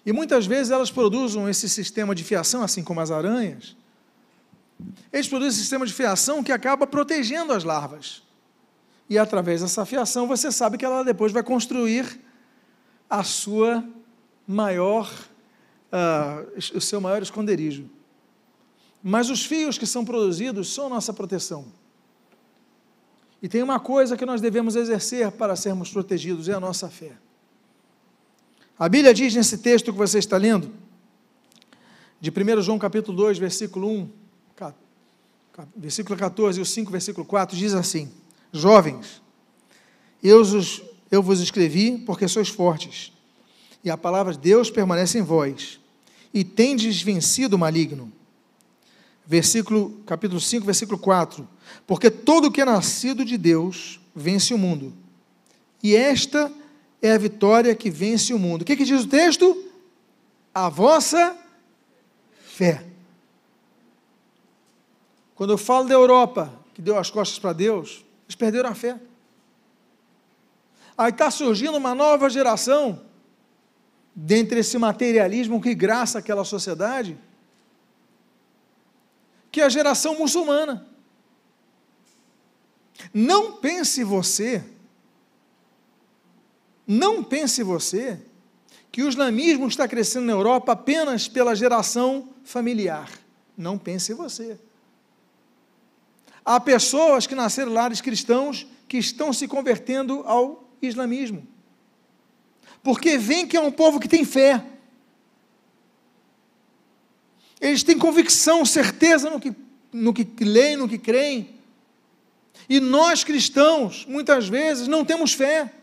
[0.05, 3.75] E muitas vezes elas produzem esse sistema de fiação, assim como as aranhas.
[5.11, 8.21] Eles produzem esse sistema de fiação que acaba protegendo as larvas.
[9.09, 12.19] E através dessa fiação você sabe que ela depois vai construir
[13.09, 13.83] a sua
[14.47, 15.11] maior,
[15.91, 17.89] uh, o seu maior esconderijo.
[19.03, 21.65] Mas os fios que são produzidos são nossa proteção.
[23.41, 27.11] E tem uma coisa que nós devemos exercer para sermos protegidos: é a nossa fé.
[28.77, 30.71] A Bíblia diz nesse texto que você está lendo,
[32.19, 34.09] de 1 João capítulo 2, versículo 1,
[35.75, 38.11] versículo 14 e o 5, versículo 4, diz assim:
[38.51, 39.21] Jovens,
[40.23, 40.41] eu,
[41.11, 43.13] eu vos escrevi porque sois fortes,
[43.85, 45.79] e a palavra de Deus permanece em vós,
[46.33, 48.11] e tendes vencido o maligno
[49.25, 51.47] versículo, capítulo 5, versículo 4.
[51.87, 54.93] Porque todo o que é nascido de Deus vence o mundo.
[55.81, 56.51] E esta
[57.01, 58.61] é a vitória que vence o mundo.
[58.61, 59.63] O que, que diz o texto?
[60.53, 61.35] A vossa
[62.45, 62.85] fé.
[65.35, 68.97] Quando eu falo da Europa, que deu as costas para Deus, eles perderam a fé.
[70.97, 73.01] Aí está surgindo uma nova geração,
[74.15, 77.17] dentre esse materialismo que graça aquela sociedade,
[79.51, 80.87] que é a geração muçulmana.
[83.13, 84.63] Não pense você
[86.87, 88.19] Não pense você
[88.91, 93.09] que o islamismo está crescendo na Europa apenas pela geração familiar.
[93.57, 94.59] Não pense você.
[96.43, 101.45] Há pessoas que nasceram lares cristãos que estão se convertendo ao islamismo.
[102.85, 104.63] Porque veem que é um povo que tem fé.
[107.59, 109.55] Eles têm convicção, certeza no que,
[109.91, 111.49] no que leem, no que creem.
[112.69, 115.73] E nós cristãos, muitas vezes, não temos fé.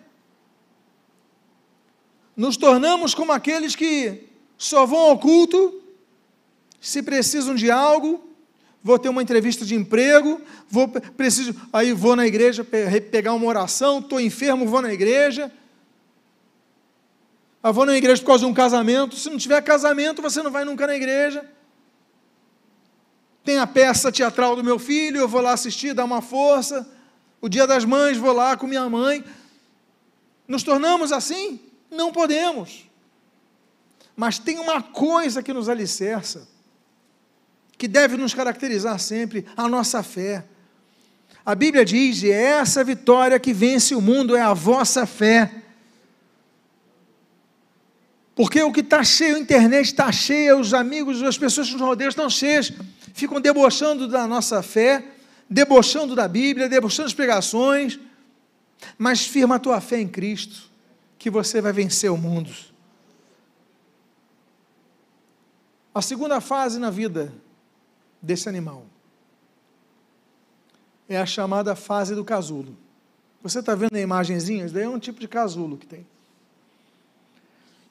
[2.36, 5.82] Nos tornamos como aqueles que só vão ao culto
[6.80, 8.24] se precisam de algo,
[8.80, 13.98] vou ter uma entrevista de emprego, vou preciso, aí vou na igreja pegar uma oração,
[13.98, 15.50] estou enfermo, vou na igreja.
[17.62, 19.16] Ah, vou na igreja por causa de um casamento.
[19.16, 21.44] Se não tiver casamento, você não vai nunca na igreja.
[23.44, 26.88] Tem a peça teatral do meu filho, eu vou lá assistir, dar uma força.
[27.40, 29.24] O dia das mães, vou lá com minha mãe.
[30.46, 31.60] Nos tornamos assim?
[31.90, 32.88] Não podemos.
[34.16, 36.52] Mas tem uma coisa que nos alicerça
[37.82, 40.44] que deve nos caracterizar sempre a nossa fé.
[41.44, 45.50] A Bíblia diz: é essa vitória que vence o mundo é a vossa fé.
[48.34, 51.82] Porque o que está cheio, a internet está cheia, os amigos, as pessoas que nos
[51.82, 52.72] rodeiam estão cheias,
[53.12, 55.04] ficam debochando da nossa fé,
[55.48, 58.00] debochando da Bíblia, debochando das pregações,
[58.96, 60.70] mas firma a tua fé em Cristo,
[61.18, 62.50] que você vai vencer o mundo.
[65.94, 67.32] A segunda fase na vida
[68.20, 68.86] desse animal.
[71.06, 72.74] É a chamada fase do casulo.
[73.42, 74.64] Você está vendo a imagenzinha?
[74.64, 76.06] Isso daí é um tipo de casulo que tem.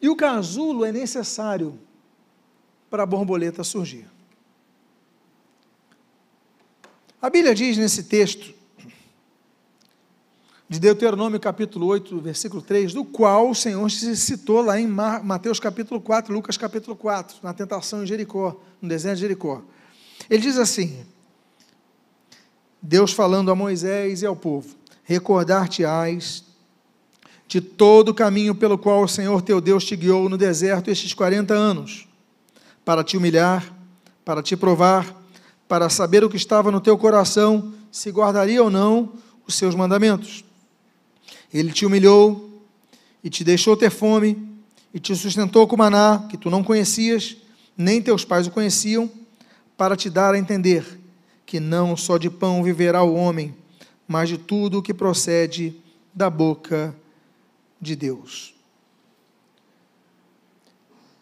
[0.01, 1.79] E o casulo é necessário
[2.89, 4.07] para a borboleta surgir.
[7.21, 8.53] A Bíblia diz nesse texto,
[10.67, 15.59] de Deuteronômio capítulo 8, versículo 3, do qual o Senhor se citou lá em Mateus
[15.59, 19.61] capítulo 4, Lucas capítulo 4, na tentação em Jericó, no deserto de Jericó.
[20.29, 21.05] Ele diz assim:
[22.81, 26.43] Deus falando a Moisés e ao povo: Recordar-te-ás
[27.51, 31.13] de todo o caminho pelo qual o Senhor teu Deus te guiou no deserto estes
[31.13, 32.07] 40 anos,
[32.85, 33.75] para te humilhar,
[34.23, 35.13] para te provar,
[35.67, 39.11] para saber o que estava no teu coração, se guardaria ou não
[39.45, 40.45] os seus mandamentos.
[41.53, 42.61] Ele te humilhou
[43.21, 44.47] e te deixou ter fome,
[44.93, 47.35] e te sustentou com maná, que tu não conhecias,
[47.75, 49.11] nem teus pais o conheciam,
[49.75, 50.85] para te dar a entender
[51.45, 53.53] que não só de pão viverá o homem,
[54.07, 55.75] mas de tudo o que procede
[56.13, 56.95] da boca
[57.81, 58.53] de Deus.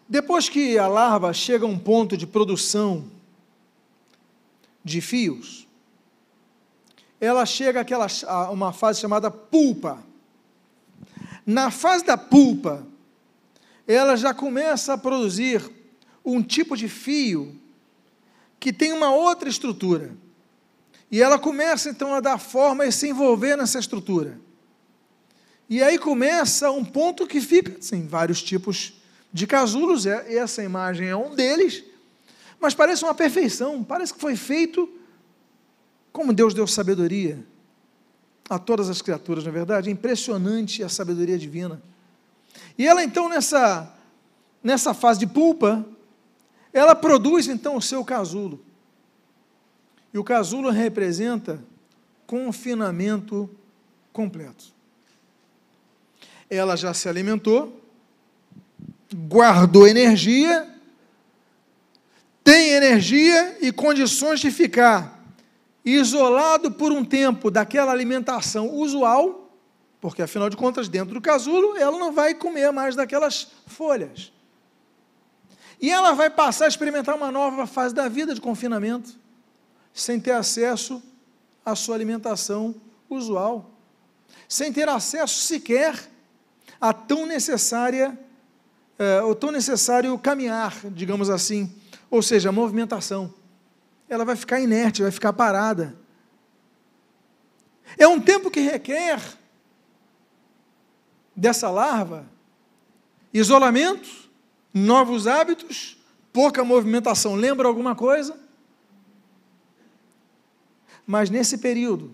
[0.08, 3.06] Depois que a larva chega a um ponto de produção
[4.84, 5.68] de fios,
[7.22, 10.04] ela chega àquela, a uma fase chamada pulpa.
[11.46, 12.86] Na fase da pulpa,
[13.88, 15.70] ela já começa a produzir
[16.24, 17.60] um tipo de fio
[18.60, 20.16] que tem uma outra estrutura.
[21.12, 24.40] E ela começa então a dar forma e se envolver nessa estrutura.
[25.70, 28.94] E aí começa um ponto que fica, sim, vários tipos
[29.32, 31.84] de casulos, é, essa imagem é um deles,
[32.60, 34.92] mas parece uma perfeição, parece que foi feito
[36.12, 37.46] como Deus deu sabedoria
[38.50, 41.80] a todas as criaturas, na é verdade, é impressionante a sabedoria divina.
[42.76, 43.96] E ela então nessa
[44.64, 45.86] nessa fase de pulpa,
[46.74, 48.60] ela produz então o seu casulo.
[50.12, 51.64] E o casulo representa
[52.26, 53.48] confinamento
[54.12, 54.79] completo
[56.50, 57.80] ela já se alimentou,
[59.14, 60.68] guardou energia,
[62.44, 65.20] tem energia e condições de ficar
[65.86, 69.52] isolado por um tempo daquela alimentação usual,
[70.02, 74.32] porque afinal de contas, dentro do casulo, ela não vai comer mais daquelas folhas.
[75.82, 79.18] E ela vai passar a experimentar uma nova fase da vida de confinamento,
[79.94, 81.02] sem ter acesso
[81.66, 82.76] à sua alimentação
[83.10, 83.70] usual,
[84.48, 86.10] sem ter acesso sequer
[86.80, 88.18] a tão necessária,
[88.98, 91.74] é, o tão necessário caminhar, digamos assim,
[92.10, 93.34] ou seja, a movimentação.
[94.08, 95.96] Ela vai ficar inerte, vai ficar parada.
[97.98, 99.20] É um tempo que requer
[101.36, 102.26] dessa larva
[103.34, 104.10] isolamento,
[104.74, 105.98] novos hábitos,
[106.34, 107.36] pouca movimentação.
[107.36, 108.40] Lembra alguma coisa?
[111.06, 112.12] Mas nesse período,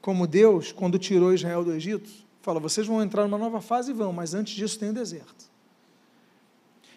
[0.00, 2.10] como Deus, quando tirou Israel do Egito,
[2.46, 5.46] Fala, vocês vão entrar numa nova fase e vão, mas antes disso tem o deserto.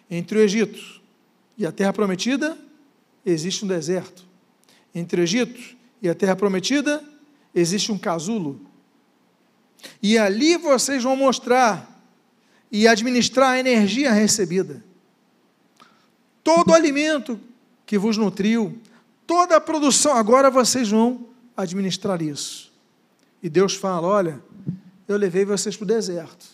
[0.08, 1.02] Entre o Egito
[1.58, 2.56] e a terra prometida,
[3.26, 4.24] existe um deserto.
[4.94, 7.02] Entre o Egito e a terra prometida,
[7.52, 8.60] existe um casulo.
[10.00, 12.00] E ali vocês vão mostrar
[12.70, 14.84] e administrar a energia recebida.
[16.44, 17.40] Todo o alimento
[17.84, 18.78] que vos nutriu,
[19.26, 21.26] toda a produção, agora vocês vão
[21.56, 22.72] administrar isso.
[23.42, 24.40] E Deus fala: Olha,
[25.12, 26.46] eu levei vocês para o deserto.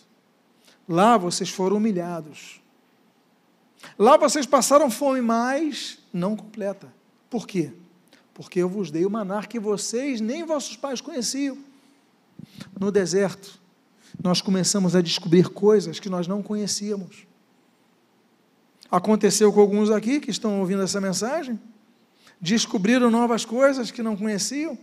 [0.87, 2.61] Lá vocês foram humilhados.
[3.97, 6.91] Lá vocês passaram fome, mas não completa.
[7.29, 7.71] Por quê?
[8.33, 11.57] Porque eu vos dei o manar que vocês nem vossos pais conheciam.
[12.79, 13.59] No deserto,
[14.21, 17.27] nós começamos a descobrir coisas que nós não conhecíamos.
[18.89, 21.59] Aconteceu com alguns aqui que estão ouvindo essa mensagem,
[22.39, 24.77] descobriram novas coisas que não conheciam,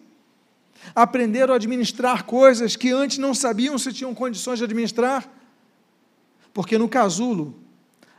[0.94, 5.28] aprenderam a administrar coisas que antes não sabiam se tinham condições de administrar,
[6.52, 7.58] porque no casulo,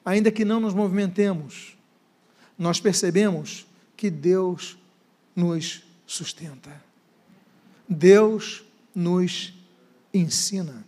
[0.04, 1.78] ainda que não nos movimentemos,
[2.58, 4.78] nós percebemos que Deus
[5.36, 6.84] nos sustenta.
[7.88, 9.54] Deus nos
[10.14, 10.86] ensina.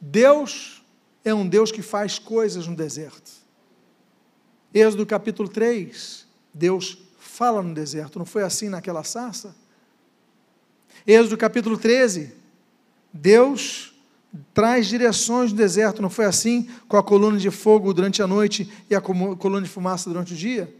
[0.00, 0.82] Deus
[1.24, 3.32] é um Deus que faz coisas no deserto.
[4.72, 9.54] Êxodo capítulo 3, Deus fala no deserto, não foi assim naquela sarça?
[11.06, 12.32] Êxodo capítulo 13,
[13.12, 13.94] Deus
[14.52, 18.72] traz direções no deserto, não foi assim com a coluna de fogo durante a noite
[18.88, 20.74] e a coluna de fumaça durante o dia?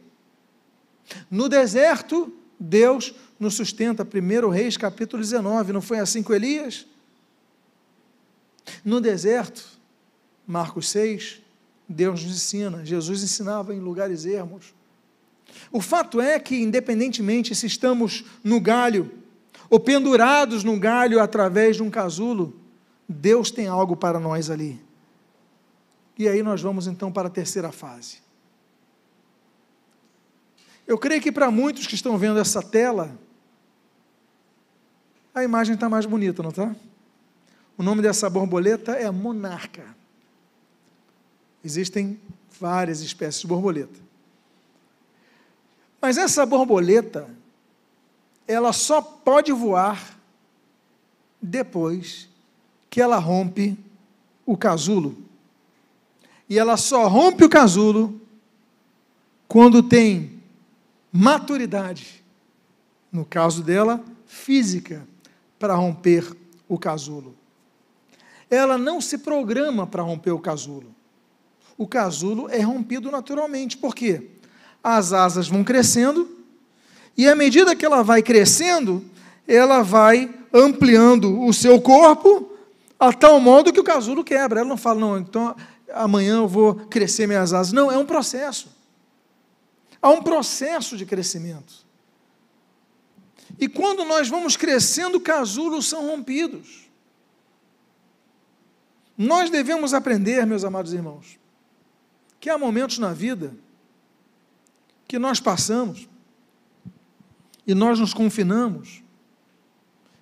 [1.30, 4.02] No deserto, Deus nos sustenta.
[4.02, 6.86] 1 Reis capítulo 19, não foi assim com Elias?
[8.82, 9.62] No deserto,
[10.46, 11.42] Marcos 6,
[11.86, 14.74] Deus nos ensina, Jesus ensinava em lugares ermos.
[15.70, 19.12] O fato é que, independentemente se estamos no galho
[19.70, 22.54] ou pendurados no galho através de um casulo,
[23.08, 24.80] Deus tem algo para nós ali.
[26.18, 28.22] E aí nós vamos então para a terceira fase.
[30.86, 33.18] Eu creio que para muitos que estão vendo essa tela,
[35.34, 36.74] a imagem está mais bonita, não está?
[37.76, 39.96] O nome dessa borboleta é monarca.
[41.64, 42.20] Existem
[42.60, 43.98] várias espécies de borboleta.
[46.00, 47.28] Mas essa borboleta,
[48.46, 50.18] ela só pode voar
[51.40, 52.28] depois
[52.90, 53.76] que ela rompe
[54.44, 55.16] o casulo.
[56.48, 58.20] E ela só rompe o casulo
[59.48, 60.40] quando tem
[61.12, 62.22] maturidade,
[63.10, 65.06] no caso dela, física,
[65.58, 66.36] para romper
[66.68, 67.34] o casulo
[68.54, 70.94] ela não se programa para romper o casulo.
[71.76, 73.76] O casulo é rompido naturalmente.
[73.76, 74.30] Por quê?
[74.82, 76.28] As asas vão crescendo
[77.16, 79.04] e à medida que ela vai crescendo,
[79.46, 82.50] ela vai ampliando o seu corpo
[82.98, 84.60] a tal modo que o casulo quebra.
[84.60, 85.54] Ela não fala, não, então
[85.92, 87.72] amanhã eu vou crescer minhas asas.
[87.72, 88.74] Não, é um processo.
[90.00, 91.84] Há um processo de crescimento.
[93.58, 96.90] E quando nós vamos crescendo, casulos são rompidos.
[99.16, 101.38] Nós devemos aprender, meus amados irmãos,
[102.40, 103.56] que há momentos na vida
[105.06, 106.08] que nós passamos
[107.66, 109.03] e nós nos confinamos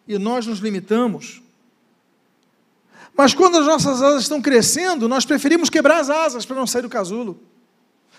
[0.06, 1.42] e nós nos limitamos.
[3.14, 6.82] Mas quando as nossas asas estão crescendo, nós preferimos quebrar as asas para não sair
[6.82, 7.40] do casulo,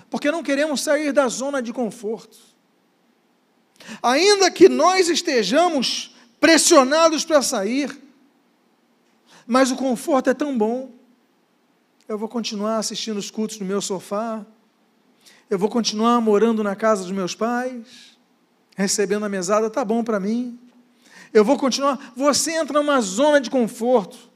[0.09, 2.37] porque não queremos sair da zona de conforto.
[4.01, 7.97] Ainda que nós estejamos pressionados para sair,
[9.45, 10.91] mas o conforto é tão bom.
[12.07, 14.45] Eu vou continuar assistindo os cultos no meu sofá.
[15.49, 18.17] Eu vou continuar morando na casa dos meus pais,
[18.75, 20.59] recebendo a mesada, tá bom para mim.
[21.33, 22.13] Eu vou continuar.
[22.15, 24.31] Você entra numa zona de conforto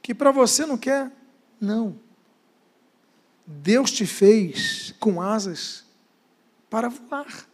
[0.00, 1.10] que para você não quer.
[1.60, 1.98] Não.
[3.46, 5.84] Deus te fez com asas
[6.70, 7.48] para voar.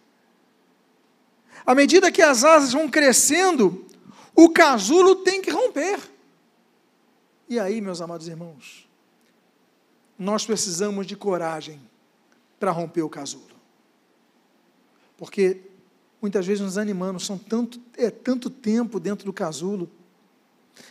[1.64, 3.86] À medida que as asas vão crescendo,
[4.34, 5.99] o casulo tem que romper.
[7.49, 8.88] E aí, meus amados irmãos,
[10.18, 11.80] nós precisamos de coragem
[12.59, 13.49] para romper o casulo.
[15.16, 15.70] Porque
[16.21, 19.91] muitas vezes nos animamos, são tanto, é tanto tempo dentro do casulo.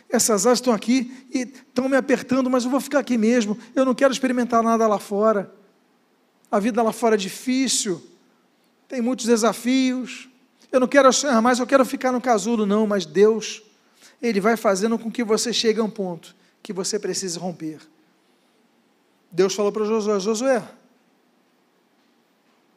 [0.08, 3.56] Essas asas estão aqui e estão me apertando, mas eu vou ficar aqui mesmo.
[3.74, 5.52] Eu não quero experimentar nada lá fora.
[6.50, 8.02] A vida lá fora é difícil,
[8.88, 10.28] tem muitos desafios.
[10.72, 13.62] Eu não quero sonhar mais, eu quero ficar no casulo, não, mas Deus,
[14.20, 17.80] Ele vai fazendo com que você chegue a um ponto que você precisa romper.
[19.30, 20.68] Deus falou para Josué: Josué,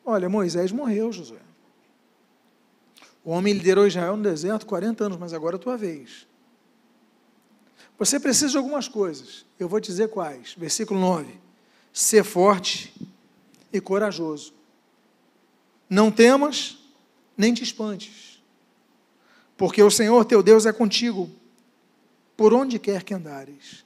[0.06, 1.40] olha, Moisés morreu, Josué.
[3.24, 6.28] O homem liderou Israel no deserto 40 anos, mas agora é a tua vez.
[7.98, 9.46] Você precisa de algumas coisas.
[9.58, 10.56] Eu vou te dizer quais.
[10.58, 11.40] Versículo 9.
[11.94, 12.94] Ser forte
[13.72, 14.54] e corajoso.
[15.90, 16.78] Não temas,
[17.38, 18.42] nem te espantes,
[19.56, 21.30] porque o Senhor teu Deus é contigo
[22.36, 23.86] por onde quer que andares.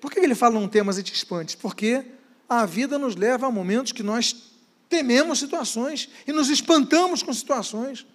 [0.00, 1.54] Por que ele fala não temas e te espantes?
[1.54, 2.04] Porque
[2.48, 4.55] a vida nos leva a momentos que nós
[4.88, 8.06] tememos situações e nos espantamos com situações.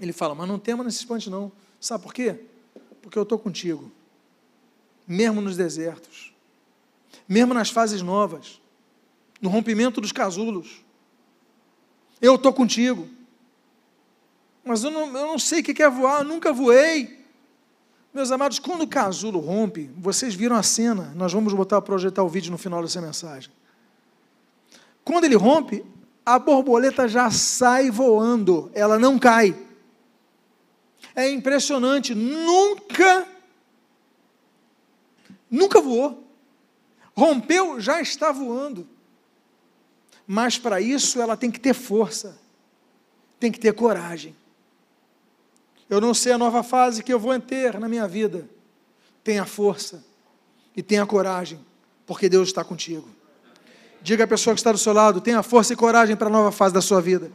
[0.00, 1.52] Ele fala, mas não tema, não se espante não.
[1.80, 2.40] Sabe por quê?
[3.00, 3.90] Porque eu estou contigo.
[5.06, 6.32] Mesmo nos desertos.
[7.28, 8.60] Mesmo nas fases novas.
[9.40, 10.82] No rompimento dos casulos.
[12.20, 13.08] Eu estou contigo.
[14.64, 17.22] Mas eu não, eu não sei o que é voar, eu nunca voei.
[18.14, 22.28] Meus amados, quando o casulo rompe, vocês viram a cena, nós vamos botar projetar o
[22.28, 23.50] vídeo no final dessa mensagem.
[25.04, 25.84] Quando ele rompe,
[26.24, 29.54] a borboleta já sai voando, ela não cai.
[31.14, 33.28] É impressionante, nunca,
[35.50, 36.24] nunca voou.
[37.14, 38.88] Rompeu, já está voando.
[40.26, 42.40] Mas para isso ela tem que ter força,
[43.38, 44.34] tem que ter coragem.
[45.88, 48.48] Eu não sei a nova fase que eu vou ter na minha vida.
[49.22, 50.02] Tenha força
[50.74, 51.60] e tenha coragem,
[52.06, 53.08] porque Deus está contigo.
[54.04, 56.52] Diga à pessoa que está do seu lado: tenha força e coragem para a nova
[56.52, 57.32] fase da sua vida.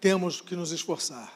[0.00, 1.32] Temos que nos esforçar.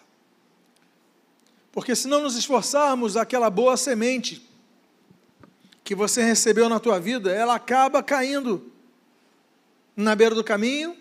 [1.70, 4.45] Porque se não nos esforçarmos, aquela boa semente
[5.85, 8.72] que você recebeu na tua vida, ela acaba caindo
[9.95, 10.97] na beira do caminho,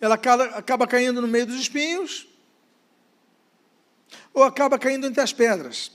[0.00, 2.28] ela acaba, caindo no meio dos espinhos,
[4.32, 5.90] ou acaba caindo entre as pedras.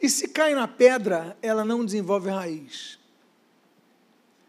[0.00, 2.98] E se cai na pedra, ela não desenvolve raiz.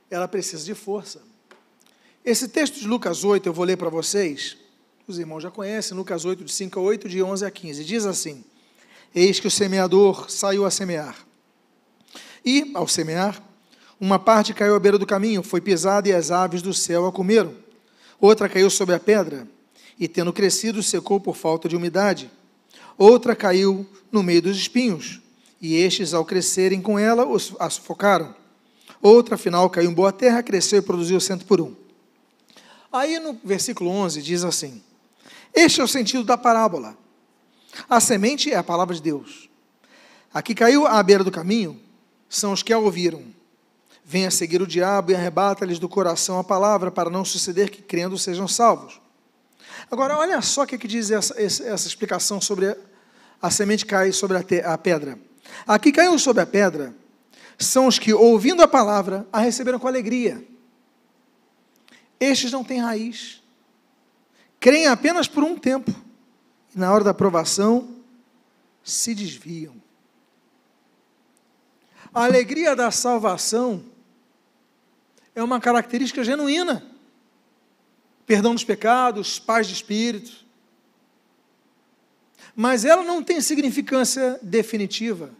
[0.09, 1.21] Ela precisa de força.
[2.25, 4.57] Esse texto de Lucas 8, eu vou ler para vocês.
[5.07, 7.83] Os irmãos já conhecem, Lucas 8, de 5 a 8, de 11 a 15.
[7.83, 8.43] Diz assim:
[9.13, 11.15] Eis que o semeador saiu a semear.
[12.43, 13.41] E, ao semear,
[13.99, 17.11] uma parte caiu à beira do caminho, foi pisada e as aves do céu a
[17.11, 17.55] comeram.
[18.19, 19.47] Outra caiu sobre a pedra
[19.99, 22.29] e, tendo crescido, secou por falta de umidade.
[22.97, 25.21] Outra caiu no meio dos espinhos,
[25.61, 27.25] e estes, ao crescerem com ela,
[27.59, 28.35] a sufocaram.
[29.01, 31.75] Outra, afinal, caiu em boa terra, cresceu e produziu cento por um.
[32.91, 34.81] Aí no versículo 11 diz assim:
[35.53, 36.97] Este é o sentido da parábola.
[37.89, 39.49] A semente é a palavra de Deus.
[40.33, 41.79] Aqui caiu à beira do caminho
[42.33, 43.23] são os que a ouviram.
[44.03, 48.17] Venha seguir o diabo e arrebata-lhes do coração a palavra, para não suceder que crendo
[48.17, 48.99] sejam salvos.
[49.91, 52.77] Agora, olha só o que, que diz essa, essa, explicação sobre a,
[53.41, 55.19] a semente cai sobre a, te, a pedra.
[55.67, 56.93] Aqui caiu sobre a pedra
[57.57, 60.45] são os que, ouvindo a palavra, a receberam com alegria.
[62.19, 63.41] Estes não têm raiz.
[64.59, 65.93] Creem apenas por um tempo.
[66.75, 67.95] E na hora da aprovação,
[68.83, 69.75] se desviam.
[72.13, 73.83] A alegria da salvação
[75.35, 76.92] é uma característica genuína
[78.25, 80.31] perdão dos pecados, paz de espírito.
[82.55, 85.31] Mas ela não tem significância definitiva.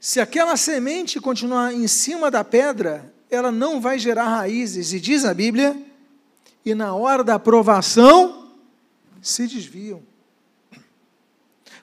[0.00, 4.92] Se aquela semente continuar em cima da pedra, ela não vai gerar raízes.
[4.92, 5.76] E diz a Bíblia,
[6.64, 8.52] e na hora da aprovação,
[9.20, 10.02] se desviam.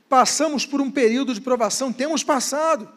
[0.08, 2.90] Passamos por um período de provação, temos passado.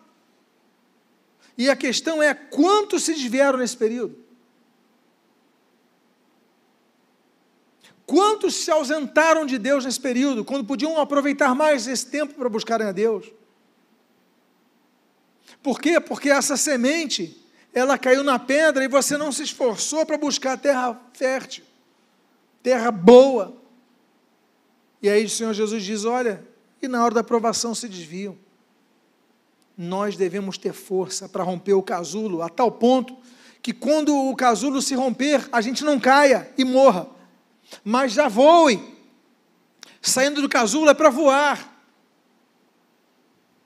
[1.57, 4.26] E a questão é quantos se desviaram nesse período?
[8.07, 12.87] Quantos se ausentaram de Deus nesse período, quando podiam aproveitar mais esse tempo para buscarem
[12.87, 13.27] a Deus?
[15.61, 15.99] Por quê?
[15.99, 17.37] Porque essa semente,
[17.75, 21.65] ela caiu na pedra e você não se esforçou para buscar terra fértil,
[22.63, 23.57] terra boa.
[25.03, 26.47] E aí o Senhor Jesus diz: olha,
[26.81, 28.39] e na hora da aprovação se desviam.
[29.77, 33.17] Nós devemos ter força para romper o casulo, a tal ponto
[33.61, 37.16] que quando o casulo se romper, a gente não caia e morra
[37.85, 38.95] mas já voe.
[40.01, 41.75] Saindo do casulo é para voar.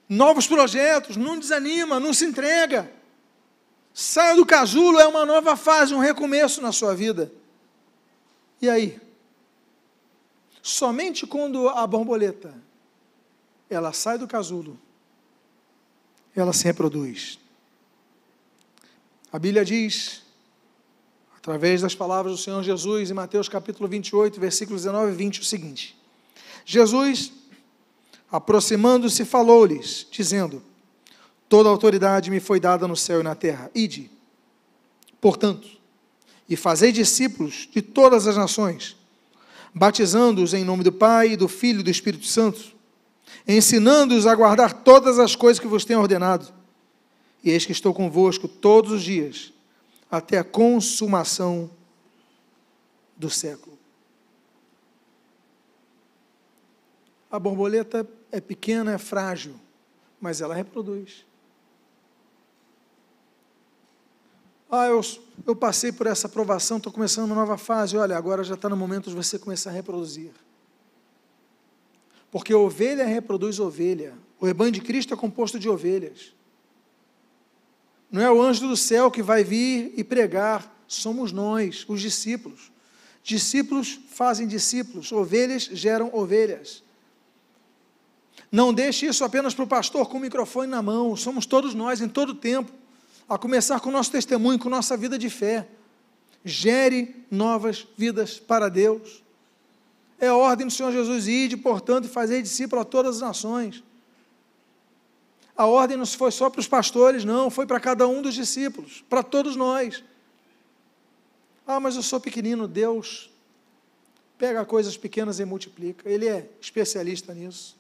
[0.09, 2.91] Novos projetos, não desanima, não se entrega.
[3.93, 7.31] Saia do casulo é uma nova fase, um recomeço na sua vida.
[8.61, 9.01] E aí?
[10.63, 12.55] Somente quando a borboleta
[13.69, 14.79] ela sai do casulo,
[16.35, 17.39] ela se reproduz.
[19.33, 20.23] A Bíblia diz
[21.41, 25.45] através das palavras do Senhor Jesus em Mateus capítulo 28, versículos 19 e 20, o
[25.45, 25.97] seguinte:
[26.67, 27.33] Jesus,
[28.31, 30.63] aproximando-se, falou-lhes, dizendo:
[31.49, 33.71] Toda autoridade me foi dada no céu e na terra.
[33.75, 34.11] Ide,
[35.19, 35.67] portanto,
[36.49, 38.95] e fazei discípulos de todas as nações,
[39.75, 42.61] batizando-os em nome do Pai, do Filho e do Espírito Santo,
[43.49, 46.53] ensinando-os a guardar todas as coisas que vos tenho ordenado.
[47.43, 49.55] E eis que estou convosco todos os dias,
[50.11, 51.71] até a consumação
[53.17, 53.79] do século.
[57.31, 59.55] A borboleta é pequena, é frágil,
[60.21, 61.25] mas ela reproduz.
[64.69, 65.01] Ah, eu,
[65.47, 67.97] eu passei por essa aprovação, estou começando uma nova fase.
[67.97, 70.33] Olha, agora já está no momento de você começar a reproduzir.
[72.31, 74.15] Porque ovelha reproduz ovelha.
[74.41, 76.33] O rebanho de Cristo é composto de ovelhas.
[78.11, 82.73] Não é o anjo do céu que vai vir e pregar, somos nós, os discípulos.
[83.23, 86.83] Discípulos fazem discípulos, ovelhas geram ovelhas.
[88.51, 92.01] Não deixe isso apenas para o pastor com o microfone na mão, somos todos nós
[92.01, 92.73] em todo tempo
[93.29, 95.69] a começar com o nosso testemunho, com nossa vida de fé.
[96.45, 99.23] Gere novas vidas para Deus.
[100.19, 103.85] É a ordem do Senhor Jesus, ide, portanto, e fazer discípulo a todas as nações.
[105.61, 109.05] A ordem não foi só para os pastores, não, foi para cada um dos discípulos,
[109.11, 110.03] para todos nós.
[111.67, 113.31] Ah, mas eu sou pequenino, Deus
[114.39, 116.09] pega coisas pequenas e multiplica.
[116.09, 117.77] Ele é especialista nisso.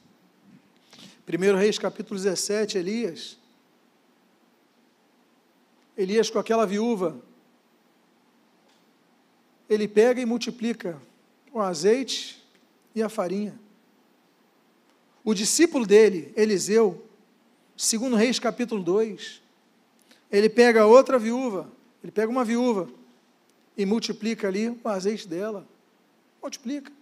[1.26, 3.38] 1 Reis capítulo 17, Elias
[5.96, 7.18] Elias com aquela viúva,
[9.70, 11.00] ele pega e multiplica
[11.50, 12.46] o azeite
[12.94, 13.58] e a farinha.
[15.24, 17.06] O discípulo dele, Eliseu,
[17.80, 19.40] segundo Reis capítulo 2,
[20.30, 21.66] ele pega outra viúva,
[22.02, 22.88] ele pega uma viúva
[23.74, 25.66] e multiplica ali o azeite dela.
[26.42, 26.92] Multiplica.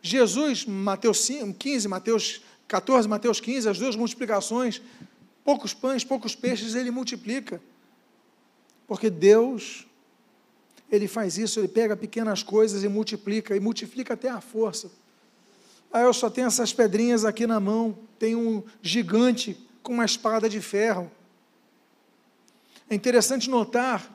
[0.00, 4.80] Jesus, Mateus 15, Mateus 14, Mateus 15, as duas multiplicações,
[5.44, 7.60] poucos pães, poucos peixes, ele multiplica.
[8.86, 9.86] Porque Deus,
[10.90, 14.90] Ele faz isso, Ele pega pequenas coisas e multiplica, e multiplica até a força.
[15.92, 20.48] Ah, eu só tenho essas pedrinhas aqui na mão, tem um gigante com uma espada
[20.48, 21.08] de ferro.
[22.90, 24.12] É interessante notar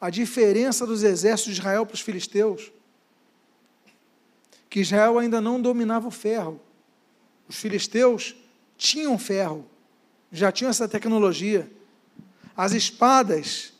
[0.00, 2.70] a diferença dos exércitos de Israel para os filisteus.
[4.70, 6.60] Que Israel ainda não dominava o ferro.
[7.48, 8.36] Os filisteus
[8.78, 9.66] tinham ferro,
[10.30, 11.68] já tinham essa tecnologia.
[12.56, 13.72] As espadas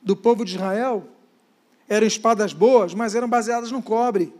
[0.00, 1.08] do povo de Israel
[1.88, 4.32] eram espadas boas, mas eram baseadas no cobre.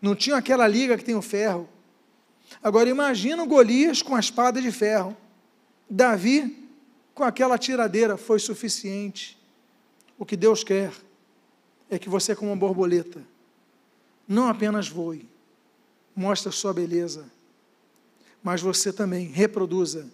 [0.00, 1.68] Não tinha aquela liga que tem o ferro.
[2.62, 5.16] Agora imagina o Golias com a espada de ferro.
[5.94, 6.70] Davi
[7.14, 9.38] com aquela tiradeira foi suficiente.
[10.18, 10.90] O que Deus quer
[11.90, 13.22] é que você, como uma borboleta,
[14.26, 15.28] não apenas voe,
[16.16, 17.30] mostre a sua beleza,
[18.42, 20.10] mas você também reproduza,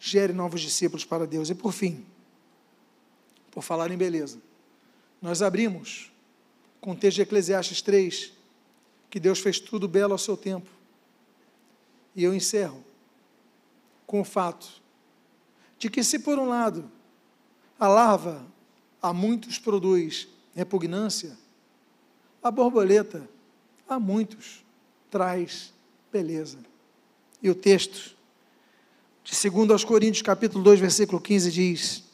[0.00, 1.48] gere novos discípulos para Deus.
[1.48, 2.04] E por fim,
[3.52, 4.40] por falar em beleza.
[5.22, 6.10] Nós abrimos
[6.80, 8.32] com o texto de Eclesiastes 3,
[9.08, 10.68] que Deus fez tudo belo ao seu tempo.
[12.16, 12.84] E eu encerro
[14.08, 14.79] com o fato
[15.80, 16.88] de que, se por um lado
[17.78, 18.46] a larva
[19.02, 21.36] a muitos produz repugnância,
[22.42, 23.28] a borboleta
[23.88, 24.64] a muitos
[25.10, 25.72] traz
[26.12, 26.58] beleza.
[27.42, 28.14] E o texto
[29.24, 32.04] de 2 aos Coríntios, capítulo 2, versículo 15 diz: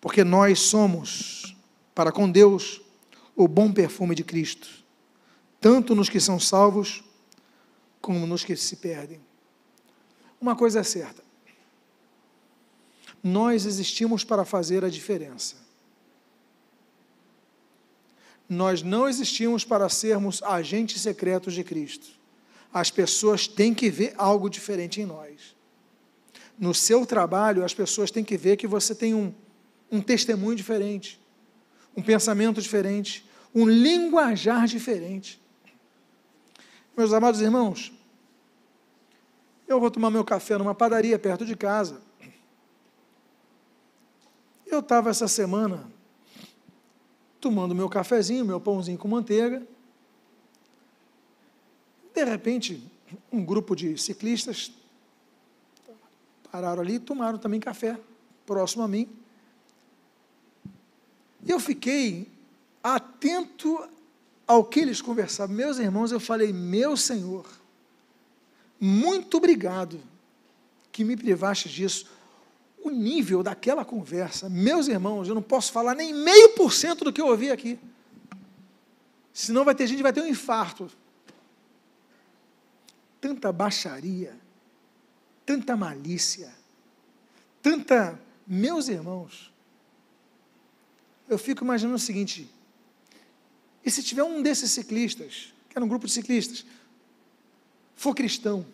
[0.00, 1.56] porque nós somos,
[1.94, 2.80] para com Deus,
[3.36, 4.68] o bom perfume de Cristo,
[5.60, 7.04] tanto nos que são salvos,
[8.00, 9.20] como nos que se perdem.
[10.40, 11.22] Uma coisa é certa:
[13.22, 15.56] nós existimos para fazer a diferença.
[18.48, 22.08] Nós não existimos para sermos agentes secretos de Cristo.
[22.72, 25.54] As pessoas têm que ver algo diferente em nós.
[26.58, 29.32] No seu trabalho, as pessoas têm que ver que você tem um
[29.90, 31.20] um testemunho diferente,
[31.96, 35.40] um pensamento diferente, um linguajar diferente.
[36.96, 37.92] Meus amados irmãos,
[39.66, 42.00] eu vou tomar meu café numa padaria perto de casa.
[44.70, 45.90] Eu estava essa semana
[47.40, 49.66] tomando meu cafezinho, meu pãozinho com manteiga.
[52.14, 52.80] De repente,
[53.32, 54.70] um grupo de ciclistas
[56.52, 57.98] pararam ali e tomaram também café
[58.46, 59.08] próximo a mim.
[61.44, 62.30] E eu fiquei
[62.80, 63.88] atento
[64.46, 65.56] ao que eles conversavam.
[65.56, 67.44] Meus irmãos, eu falei, meu Senhor,
[68.78, 70.00] muito obrigado
[70.92, 72.19] que me privaste disso.
[72.82, 77.12] O nível daquela conversa, meus irmãos, eu não posso falar nem meio por cento do
[77.12, 77.78] que eu ouvi aqui.
[79.32, 80.90] Senão vai ter gente que vai ter um infarto.
[83.20, 84.36] Tanta baixaria,
[85.44, 86.52] tanta malícia,
[87.62, 88.18] tanta.
[88.46, 89.52] Meus irmãos,
[91.28, 92.50] eu fico imaginando o seguinte:
[93.84, 96.64] e se tiver um desses ciclistas, que era um grupo de ciclistas,
[97.94, 98.66] for cristão,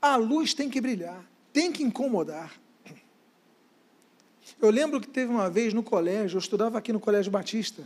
[0.00, 2.52] A luz tem que brilhar, tem que incomodar.
[4.60, 7.84] Eu lembro que teve uma vez no colégio, eu estudava aqui no Colégio Batista,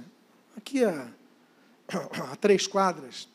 [0.57, 1.09] aqui a,
[2.33, 3.29] a três quadras,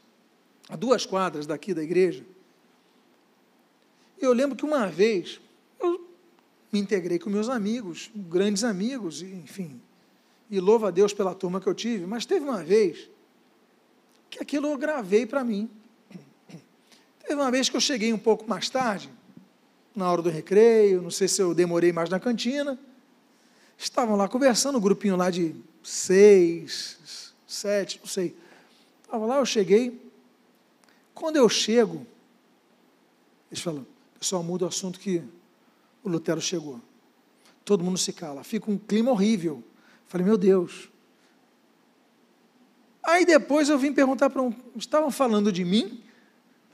[0.70, 2.26] a duas quadras daqui da igreja.
[4.20, 5.42] Eu lembro que uma vez
[5.80, 6.08] eu
[6.72, 9.82] me integrei com meus amigos, grandes amigos, enfim,
[10.50, 13.10] e louvo a Deus pela turma que eu tive, mas teve uma vez
[14.30, 15.70] que aquilo eu gravei para mim.
[17.26, 19.10] Teve uma vez que eu cheguei um pouco mais tarde,
[19.96, 22.78] na hora do recreio, não sei se eu demorei mais na cantina,
[23.78, 28.36] estavam lá conversando, um grupinho lá de seis, sete, não sei.
[29.04, 30.02] Estava lá, eu cheguei.
[31.14, 32.06] Quando eu chego,
[33.50, 33.86] eles falam,
[34.20, 35.24] pessoal, muda o assunto que
[36.04, 36.80] o Lutero chegou.
[37.64, 39.64] Todo mundo se cala, fica um clima horrível.
[40.08, 40.90] Falei, meu Deus.
[43.02, 44.54] Aí depois eu vim perguntar para um.
[44.76, 46.04] Estavam falando de mim?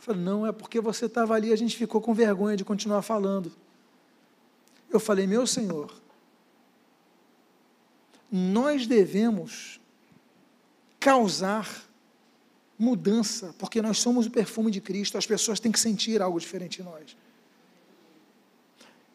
[0.02, 3.52] Falei, não, é porque você estava ali, a gente ficou com vergonha de continuar falando.
[4.90, 5.94] Eu falei, meu Senhor,
[8.32, 9.80] nós devemos
[11.00, 11.70] causar
[12.80, 16.82] mudança, porque nós somos o perfume de Cristo, as pessoas têm que sentir algo diferente
[16.82, 17.16] em nós.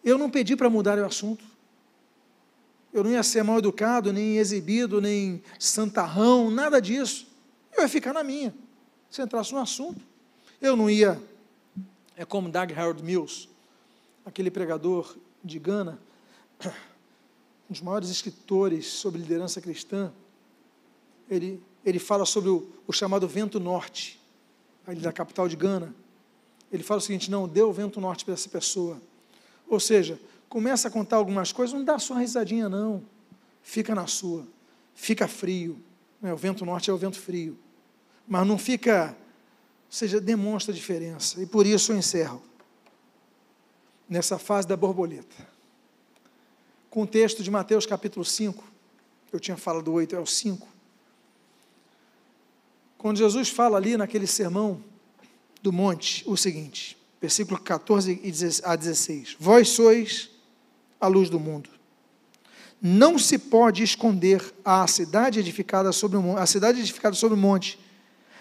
[0.05, 1.45] Eu não pedi para mudar o assunto.
[2.93, 7.26] Eu não ia ser mal educado, nem exibido, nem santarrão, nada disso.
[7.76, 8.55] Eu ia ficar na minha.
[9.11, 10.01] Se entrasse no assunto.
[10.67, 11.23] Eu não ia.
[12.17, 13.49] É como Doug Harold Mills,
[14.25, 15.97] aquele pregador de Gana,
[16.64, 20.12] um dos maiores escritores sobre liderança cristã,
[21.31, 24.21] ele, ele fala sobre o, o chamado vento norte,
[24.85, 25.95] ali da capital de Gana.
[26.73, 29.01] Ele fala o seguinte: não, dê o vento norte para essa pessoa.
[29.69, 33.05] Ou seja, começa a contar algumas coisas, não dá só uma risadinha, não.
[33.62, 34.45] Fica na sua.
[34.97, 35.79] Fica frio.
[36.21, 36.33] Né?
[36.33, 37.57] O vento norte é o vento frio.
[38.27, 39.17] Mas não fica.
[39.89, 41.41] Seja, demonstra a diferença.
[41.41, 42.43] E por isso eu encerro.
[44.09, 45.57] Nessa fase da borboleta
[46.97, 48.64] com o texto de Mateus capítulo 5.
[49.30, 50.66] Eu tinha falado 8, é o 5.
[52.97, 54.82] Quando Jesus fala ali naquele sermão
[55.61, 58.18] do monte, o seguinte, versículo 14
[58.64, 60.30] a 16: Vós sois
[60.99, 61.68] a luz do mundo.
[62.80, 67.78] Não se pode esconder a cidade edificada sobre o, a cidade edificada sobre o monte,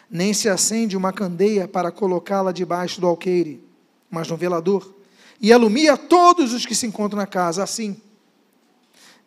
[0.10, 3.64] nem se acende uma candeia para colocá-la debaixo do alqueire,
[4.10, 4.93] mas no velador,
[5.41, 7.64] e alumia todos os que se encontram na casa.
[7.64, 7.99] Assim,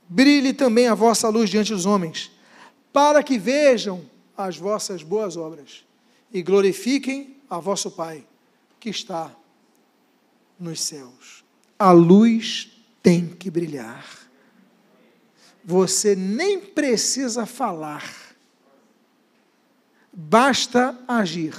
[0.09, 2.31] brilhe também a vossa luz diante dos homens,
[2.93, 4.03] para que vejam
[4.37, 5.85] as vossas boas obras
[6.33, 8.25] e glorifiquem a vosso Pai
[8.79, 9.31] que está
[10.59, 11.45] nos céus.
[11.79, 12.71] A luz
[13.03, 14.07] tem que brilhar.
[15.65, 18.28] Você nem precisa falar,
[20.21, 21.55] basta agir,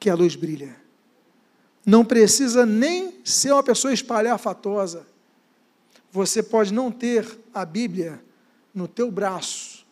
[0.00, 0.74] que a luz brilha.
[1.86, 5.06] Não precisa nem ser uma pessoa espalhafatosa
[6.14, 8.22] você pode não ter a Bíblia
[8.72, 9.84] no teu braço,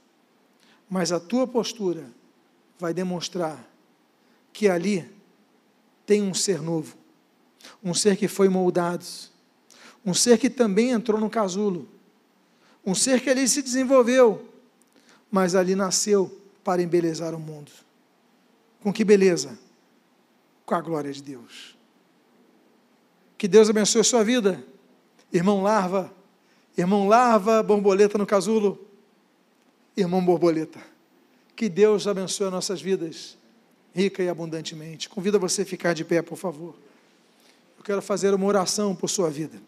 [0.88, 2.06] mas a tua postura
[2.78, 3.68] vai demonstrar
[4.52, 5.10] que ali
[6.06, 6.96] tem um ser novo,
[7.82, 9.04] um ser que foi moldado,
[10.06, 11.88] um ser que também entrou no casulo,
[12.86, 14.48] um ser que ali se desenvolveu,
[15.28, 17.70] mas ali nasceu para embelezar o mundo.
[18.82, 19.58] Com que beleza?
[20.64, 21.76] Com a glória de Deus.
[23.38, 24.64] Que Deus abençoe a sua vida
[25.32, 26.12] Irmão larva,
[26.76, 28.86] irmão larva, borboleta no casulo,
[29.96, 30.78] irmão borboleta.
[31.56, 33.38] Que Deus abençoe as nossas vidas,
[33.94, 35.08] rica e abundantemente.
[35.08, 36.74] Convido você a ficar de pé, por favor.
[37.78, 39.58] Eu quero fazer uma oração por sua vida.